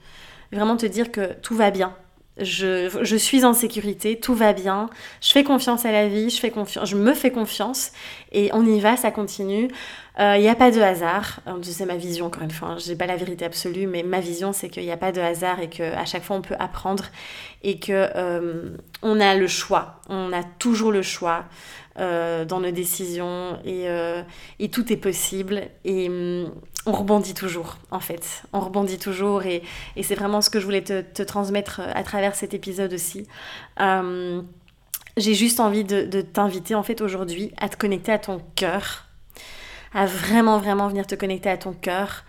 Vraiment 0.52 0.76
te 0.76 0.86
dire 0.86 1.10
que 1.10 1.32
tout 1.40 1.54
va 1.54 1.70
bien, 1.70 1.94
je, 2.36 3.16
suis 3.16 3.44
en 3.44 3.54
sécurité, 3.54 4.18
tout 4.18 4.34
va 4.34 4.52
bien, 4.52 4.90
je 5.20 5.30
fais 5.30 5.44
confiance 5.44 5.84
à 5.84 5.92
la 5.92 6.08
vie, 6.08 6.30
je, 6.30 6.40
fais 6.40 6.50
confiance, 6.50 6.88
je 6.88 6.96
me 6.96 7.14
fais 7.14 7.30
confiance 7.30 7.92
et 8.32 8.50
on 8.52 8.66
y 8.66 8.80
va, 8.80 8.96
ça 8.96 9.12
continue. 9.12 9.68
Il 10.16 10.22
euh, 10.22 10.38
n'y 10.38 10.48
a 10.48 10.54
pas 10.54 10.70
de 10.70 10.80
hasard. 10.80 11.40
C'est 11.62 11.86
ma 11.86 11.96
vision, 11.96 12.26
encore 12.26 12.42
une 12.42 12.50
fois. 12.50 12.68
Hein. 12.68 12.76
Je 12.78 12.88
n'ai 12.88 12.96
pas 12.96 13.06
la 13.06 13.16
vérité 13.16 13.44
absolue, 13.44 13.88
mais 13.88 14.04
ma 14.04 14.20
vision, 14.20 14.52
c'est 14.52 14.68
qu'il 14.68 14.84
n'y 14.84 14.92
a 14.92 14.96
pas 14.96 15.10
de 15.10 15.20
hasard 15.20 15.60
et 15.60 15.68
qu'à 15.68 16.04
chaque 16.04 16.22
fois, 16.22 16.36
on 16.36 16.42
peut 16.42 16.54
apprendre 16.58 17.06
et 17.64 17.80
qu'on 17.80 17.92
euh, 17.92 18.76
on 19.02 19.20
a 19.20 19.34
le 19.34 19.48
choix. 19.48 20.00
On 20.08 20.32
a 20.32 20.44
toujours 20.44 20.92
le 20.92 21.02
choix 21.02 21.46
euh, 21.98 22.44
dans 22.44 22.60
nos 22.60 22.70
décisions 22.70 23.58
et, 23.64 24.68
tout 24.68 24.92
est 24.92 24.96
possible. 24.96 25.62
Hum, 25.86 26.52
on 26.86 26.92
rebondit 26.92 27.34
toujours, 27.34 27.78
en 27.90 28.00
fait. 28.00 28.42
On 28.52 28.60
rebondit 28.60 28.98
toujours 28.98 29.44
et, 29.44 29.62
et 29.96 30.02
c'est 30.02 30.14
vraiment 30.14 30.40
ce 30.40 30.50
que 30.50 30.60
je 30.60 30.64
voulais 30.64 30.82
te, 30.82 31.22
transmettre 31.22 31.80
à 31.80 32.02
travers 32.02 32.34
cet 32.34 32.54
épisode 32.54 32.92
aussi. 32.92 33.26
Hum, 33.78 34.46
j'ai 35.16 35.34
juste 35.34 35.60
envie 35.60 35.84
de, 35.84 36.20
t'inviter, 36.20 36.74
en 36.74 36.82
fait, 36.82 37.00
aujourd'hui 37.00 37.52
à 37.56 37.68
te 37.68 37.76
connecter 37.76 38.12
à 38.12 38.18
ton 38.18 38.40
cœur 38.56 39.06
à 39.96 40.06
vraiment, 40.06 40.58
vraiment 40.58 40.88
venir 40.88 41.06
te 41.06 41.14
connecter 41.14 41.48
à 41.48 41.56
ton 41.56 41.72
cœur 41.72 42.24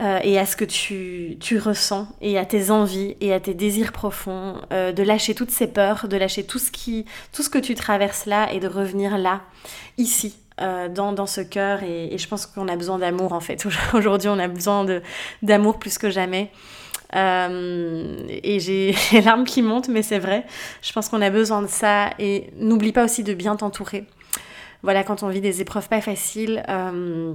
euh, 0.00 0.18
et 0.22 0.38
à 0.38 0.46
ce 0.46 0.56
que 0.56 0.64
tu, 0.64 1.36
tu, 1.40 1.58
ressens 1.58 2.08
et 2.22 2.38
à 2.38 2.46
tes 2.46 2.70
envies 2.70 3.16
et 3.20 3.34
à 3.34 3.40
tes 3.40 3.52
désirs 3.52 3.92
profonds, 3.92 4.62
euh, 4.72 4.92
de 4.92 5.02
lâcher 5.02 5.34
toutes 5.34 5.50
ces 5.50 5.66
peurs, 5.66 6.08
de 6.08 6.16
lâcher 6.16 6.44
tout 6.44 6.58
ce, 6.58 6.70
qui, 6.70 7.04
tout 7.32 7.42
ce 7.42 7.50
que 7.50 7.58
tu 7.58 7.74
traverses 7.74 8.24
là 8.24 8.50
et 8.50 8.60
de 8.60 8.66
revenir 8.66 9.18
là, 9.18 9.42
ici, 9.98 10.36
euh, 10.60 10.88
dans, 10.88 11.12
dans, 11.12 11.26
ce 11.26 11.40
cœur. 11.40 11.82
Et, 11.82 12.16
je 12.16 12.28
pense 12.28 12.46
qu'on 12.46 12.68
a 12.68 12.76
besoin 12.76 12.98
d'amour 12.98 13.32
en 13.32 13.40
fait. 13.40 13.66
Aujourd'hui, 13.94 14.28
on 14.28 14.38
a 14.38 14.48
besoin 14.48 14.86
d'amour 15.42 15.78
plus 15.78 15.98
que 15.98 16.10
jamais. 16.10 16.50
et 17.14 18.60
j'ai 18.60 18.94
les 19.12 19.20
larmes 19.20 19.44
qui 19.44 19.62
montent, 19.62 19.88
mais 19.88 20.02
c'est 20.02 20.18
vrai. 20.18 20.44
Je 20.82 20.92
pense 20.92 21.08
qu'on 21.08 21.22
a 21.22 21.30
besoin 21.30 21.62
de 21.62 21.68
ça. 21.68 22.10
Et 22.18 22.50
n'oublie 22.56 22.92
pas 22.92 23.04
aussi 23.04 23.22
de 23.22 23.34
bien 23.34 23.56
t'entourer 23.56 24.06
voilà, 24.86 25.02
quand 25.02 25.24
on 25.24 25.28
vit 25.28 25.40
des 25.40 25.60
épreuves 25.60 25.88
pas 25.88 26.00
faciles, 26.00 26.62
euh, 26.68 27.34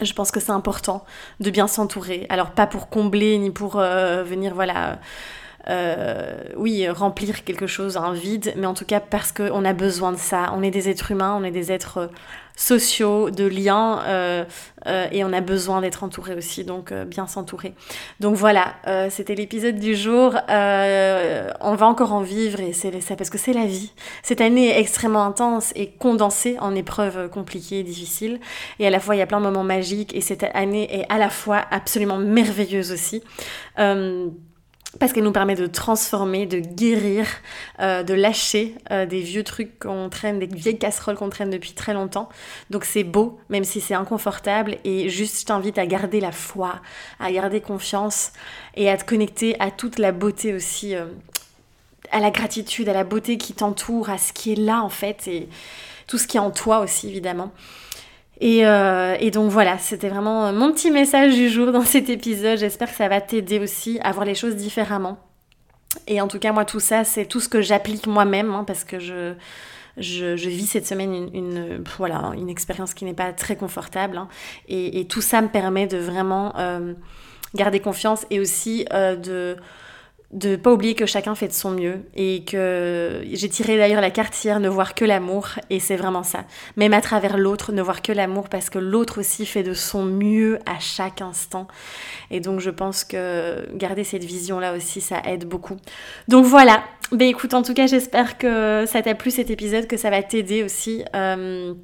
je 0.00 0.12
pense 0.14 0.32
que 0.32 0.40
c'est 0.40 0.50
important 0.50 1.04
de 1.38 1.48
bien 1.48 1.68
s'entourer. 1.68 2.26
Alors 2.28 2.50
pas 2.50 2.66
pour 2.66 2.88
combler 2.88 3.38
ni 3.38 3.50
pour 3.50 3.78
euh, 3.78 4.24
venir, 4.24 4.52
voilà, 4.52 4.98
euh, 5.68 6.34
oui, 6.56 6.88
remplir 6.88 7.44
quelque 7.44 7.66
chose, 7.66 7.96
un 7.96 8.12
vide, 8.12 8.52
mais 8.56 8.66
en 8.66 8.74
tout 8.74 8.84
cas 8.84 9.00
parce 9.00 9.32
qu'on 9.32 9.64
a 9.64 9.72
besoin 9.72 10.12
de 10.12 10.18
ça. 10.18 10.52
On 10.56 10.62
est 10.62 10.70
des 10.70 10.88
êtres 10.88 11.10
humains, 11.10 11.36
on 11.40 11.44
est 11.44 11.50
des 11.50 11.72
êtres 11.72 12.10
sociaux, 12.56 13.30
de 13.30 13.44
liens, 13.44 14.02
euh, 14.06 14.44
euh, 14.86 15.06
et 15.10 15.24
on 15.24 15.32
a 15.32 15.40
besoin 15.40 15.80
d'être 15.80 16.04
entouré 16.04 16.34
aussi, 16.34 16.64
donc 16.64 16.92
euh, 16.92 17.04
bien 17.04 17.26
s'entourer. 17.26 17.74
Donc 18.20 18.36
voilà, 18.36 18.74
c'était 19.10 19.34
l'épisode 19.34 19.78
du 19.78 19.94
jour. 19.94 20.34
on 20.48 21.74
va 21.74 21.86
encore 21.86 22.12
en 22.12 22.20
vivre, 22.20 22.60
et 22.60 22.72
c'est 22.72 23.00
ça 23.00 23.16
parce 23.16 23.30
que 23.30 23.38
c'est 23.38 23.52
la 23.52 23.66
vie. 23.66 23.92
Cette 24.22 24.40
année 24.40 24.68
est 24.68 24.80
extrêmement 24.80 25.24
intense 25.24 25.72
et 25.74 25.90
condensée 25.90 26.56
en 26.60 26.74
épreuves 26.74 27.28
compliquées 27.28 27.80
et 27.80 27.82
difficiles, 27.82 28.40
et 28.78 28.86
à 28.86 28.90
la 28.90 29.00
fois 29.00 29.14
il 29.14 29.18
y 29.18 29.22
a 29.22 29.26
plein 29.26 29.40
de 29.40 29.44
moments 29.44 29.64
magiques, 29.64 30.14
et 30.14 30.20
cette 30.20 30.44
année 30.54 31.00
est 31.00 31.06
à 31.08 31.18
la 31.18 31.30
fois 31.30 31.62
absolument 31.70 32.18
merveilleuse 32.18 32.92
aussi 32.92 33.22
parce 34.98 35.12
qu'elle 35.12 35.24
nous 35.24 35.32
permet 35.32 35.54
de 35.54 35.66
transformer, 35.66 36.46
de 36.46 36.58
guérir, 36.58 37.26
euh, 37.80 38.02
de 38.02 38.12
lâcher 38.14 38.74
euh, 38.90 39.06
des 39.06 39.20
vieux 39.20 39.42
trucs 39.42 39.78
qu'on 39.78 40.08
traîne, 40.10 40.38
des 40.38 40.46
vieilles 40.46 40.78
casseroles 40.78 41.16
qu'on 41.16 41.30
traîne 41.30 41.50
depuis 41.50 41.72
très 41.72 41.94
longtemps. 41.94 42.28
Donc 42.70 42.84
c'est 42.84 43.04
beau, 43.04 43.40
même 43.48 43.64
si 43.64 43.80
c'est 43.80 43.94
inconfortable. 43.94 44.76
Et 44.84 45.08
juste, 45.08 45.40
je 45.40 45.46
t'invite 45.46 45.78
à 45.78 45.86
garder 45.86 46.20
la 46.20 46.32
foi, 46.32 46.80
à 47.20 47.32
garder 47.32 47.60
confiance 47.60 48.32
et 48.74 48.90
à 48.90 48.96
te 48.96 49.04
connecter 49.04 49.58
à 49.60 49.70
toute 49.70 49.98
la 49.98 50.12
beauté 50.12 50.52
aussi, 50.52 50.94
euh, 50.94 51.06
à 52.10 52.20
la 52.20 52.30
gratitude, 52.30 52.88
à 52.88 52.92
la 52.92 53.04
beauté 53.04 53.38
qui 53.38 53.54
t'entoure, 53.54 54.10
à 54.10 54.18
ce 54.18 54.32
qui 54.34 54.52
est 54.52 54.56
là 54.56 54.82
en 54.82 54.90
fait, 54.90 55.26
et 55.26 55.48
tout 56.06 56.18
ce 56.18 56.26
qui 56.26 56.36
est 56.36 56.40
en 56.40 56.50
toi 56.50 56.80
aussi 56.80 57.08
évidemment. 57.08 57.50
Euh, 58.42 59.16
et, 59.20 59.30
donc 59.30 59.50
voilà, 59.50 59.78
c'était 59.78 60.08
vraiment 60.08 60.52
mon 60.52 60.72
petit 60.72 60.90
message 60.90 61.34
du 61.34 61.48
jour 61.48 61.72
dans 61.72 61.84
cet 61.84 62.08
épisode. 62.08 62.58
J'espère 62.58 62.90
que 62.90 62.96
ça 62.96 63.08
va 63.08 63.20
t'aider 63.20 63.58
aussi 63.58 63.98
à 64.02 64.12
voir 64.12 64.24
les 64.24 64.34
choses 64.34 64.56
différemment. 64.56 65.18
Et 66.06 66.20
en 66.20 66.28
tout 66.28 66.38
cas, 66.38 66.52
moi, 66.52 66.64
tout 66.64 66.80
ça, 66.80 67.04
c'est 67.04 67.26
tout 67.26 67.40
ce 67.40 67.48
que 67.48 67.60
j'applique 67.60 68.06
moi-même, 68.06 68.52
hein, 68.54 68.64
parce 68.66 68.82
que 68.82 68.98
je, 68.98 69.34
je, 69.96 70.48
vis 70.48 70.66
cette 70.66 70.86
semaine 70.86 71.30
une, 71.34 71.84
voilà, 71.98 72.32
une 72.36 72.48
expérience 72.48 72.94
qui 72.94 73.04
n'est 73.04 73.14
pas 73.14 73.32
très 73.32 73.56
confortable. 73.56 74.16
Hein. 74.16 74.28
et, 74.68 75.06
tout 75.06 75.20
ça 75.20 75.42
me 75.42 75.48
permet 75.48 75.86
de 75.86 75.98
vraiment 75.98 76.54
euh, 76.58 76.94
garder 77.54 77.80
confiance 77.80 78.26
et 78.30 78.40
aussi 78.40 78.86
euh, 78.92 79.16
de 79.16 79.56
de 80.32 80.56
pas 80.56 80.72
oublier 80.72 80.94
que 80.94 81.04
chacun 81.04 81.34
fait 81.34 81.48
de 81.48 81.52
son 81.52 81.72
mieux 81.72 82.00
et 82.14 82.42
que 82.44 83.22
j'ai 83.32 83.48
tiré 83.50 83.76
d'ailleurs 83.76 84.00
la 84.00 84.10
carte 84.10 84.42
hier 84.44 84.60
ne 84.60 84.68
voir 84.68 84.94
que 84.94 85.04
l'amour 85.04 85.48
et 85.68 85.78
c'est 85.78 85.96
vraiment 85.96 86.22
ça. 86.22 86.44
Même 86.76 86.94
à 86.94 87.02
travers 87.02 87.36
l'autre 87.36 87.72
ne 87.72 87.82
voir 87.82 88.00
que 88.00 88.12
l'amour 88.12 88.48
parce 88.48 88.70
que 88.70 88.78
l'autre 88.78 89.20
aussi 89.20 89.44
fait 89.44 89.62
de 89.62 89.74
son 89.74 90.04
mieux 90.04 90.58
à 90.64 90.78
chaque 90.78 91.20
instant. 91.20 91.68
Et 92.30 92.40
donc 92.40 92.60
je 92.60 92.70
pense 92.70 93.04
que 93.04 93.68
garder 93.74 94.04
cette 94.04 94.24
vision 94.24 94.58
là 94.58 94.74
aussi 94.74 95.02
ça 95.02 95.20
aide 95.26 95.44
beaucoup. 95.44 95.76
Donc 96.28 96.46
voilà. 96.46 96.82
Ben 97.10 97.28
écoute 97.28 97.52
en 97.52 97.62
tout 97.62 97.74
cas 97.74 97.86
j'espère 97.86 98.38
que 98.38 98.84
ça 98.86 99.02
t'a 99.02 99.14
plu 99.14 99.30
cet 99.30 99.50
épisode 99.50 99.86
que 99.86 99.98
ça 99.98 100.08
va 100.08 100.22
t'aider 100.22 100.62
aussi 100.62 101.04
euh, 101.14 101.74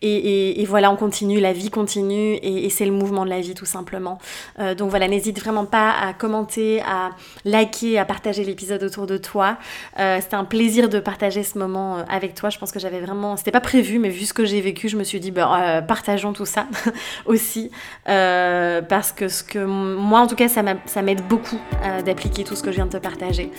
et, 0.00 0.64
voilà, 0.66 0.92
on 0.92 0.96
continue, 0.96 1.40
la 1.40 1.52
vie 1.52 1.70
continue 1.70 2.38
et, 2.42 2.70
c'est 2.70 2.84
le 2.84 2.92
mouvement 2.92 3.24
de 3.24 3.30
la 3.30 3.40
vie 3.40 3.54
tout 3.54 3.64
simplement. 3.64 4.18
Euh, 4.60 4.74
donc 4.74 4.90
voilà, 4.90 5.08
n'hésite 5.08 5.40
vraiment 5.40 5.64
pas 5.64 5.90
à 5.90 6.12
commenter, 6.12 6.80
à 6.82 7.10
liker, 7.44 7.98
à 7.98 8.04
partager 8.04 8.44
l'épisode 8.44 8.82
autour 8.82 9.06
de 9.06 9.16
toi. 9.16 9.56
Euh, 9.98 10.18
c'était 10.20 10.36
un 10.36 10.44
plaisir 10.44 10.88
de 10.88 11.00
partager 11.00 11.42
ce 11.42 11.58
moment 11.58 11.98
euh, 11.98 12.02
avec 12.08 12.34
toi. 12.34 12.50
Je 12.50 12.58
pense 12.58 12.70
que 12.70 12.78
j'avais 12.78 13.00
vraiment, 13.00 13.36
c'était 13.36 13.50
pas 13.50 13.60
prévu, 13.60 13.98
mais 13.98 14.08
vu 14.08 14.24
ce 14.24 14.32
que 14.32 14.44
j'ai 14.44 14.60
vécu, 14.60 14.88
je 14.88 14.96
me 14.96 15.02
suis 15.02 15.18
dit, 15.18 15.30
bah, 15.32 15.82
partageons 15.86 16.32
tout 16.32 16.46
ça 16.46 16.66
aussi. 17.26 17.70
parce 18.04 19.12
que 19.12 19.28
ce 19.28 19.42
que 19.42 19.58
moi, 19.58 20.20
en 20.20 20.26
tout 20.26 20.36
cas, 20.36 20.48
ça 20.48 21.02
m'aide 21.02 21.22
beaucoup 21.28 21.58
d'appliquer 22.04 22.44
tout 22.44 22.54
ce 22.54 22.62
que 22.62 22.70
je 22.70 22.76
viens 22.76 22.86
de 22.86 22.92
te 22.92 22.96
partager, 22.98 23.50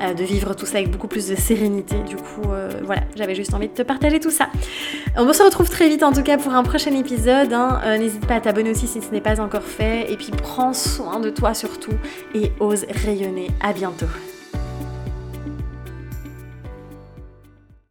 de 0.00 0.24
vivre 0.24 0.54
tout 0.54 0.66
ça 0.66 0.78
avec 0.78 0.90
beaucoup 0.90 1.08
plus 1.08 1.28
de 1.28 1.36
sérénité. 1.36 1.96
Du 2.00 2.16
coup, 2.16 2.48
voilà, 2.82 3.02
j'avais 3.16 3.34
juste 3.34 3.54
envie 3.54 3.68
de 3.68 3.74
te 3.74 3.82
partager 3.82 4.20
tout 4.20 4.30
ça. 4.30 4.48
On 5.16 5.32
se 5.32 5.42
retrouve 5.42 5.70
très 5.70 5.85
vite 5.88 6.02
en 6.02 6.12
tout 6.12 6.22
cas 6.22 6.38
pour 6.38 6.52
un 6.52 6.62
prochain 6.62 6.92
épisode. 6.92 7.52
Hein. 7.52 7.80
Euh, 7.84 7.98
n'hésite 7.98 8.26
pas 8.26 8.36
à 8.36 8.40
t'abonner 8.40 8.70
aussi 8.70 8.86
si 8.86 9.00
ce 9.00 9.10
n'est 9.10 9.20
pas 9.20 9.40
encore 9.40 9.62
fait. 9.62 10.10
Et 10.10 10.16
puis 10.16 10.30
prends 10.30 10.72
soin 10.72 11.20
de 11.20 11.30
toi 11.30 11.54
surtout 11.54 11.94
et 12.34 12.52
ose 12.60 12.86
rayonner. 13.04 13.50
À 13.62 13.72
bientôt. 13.72 14.06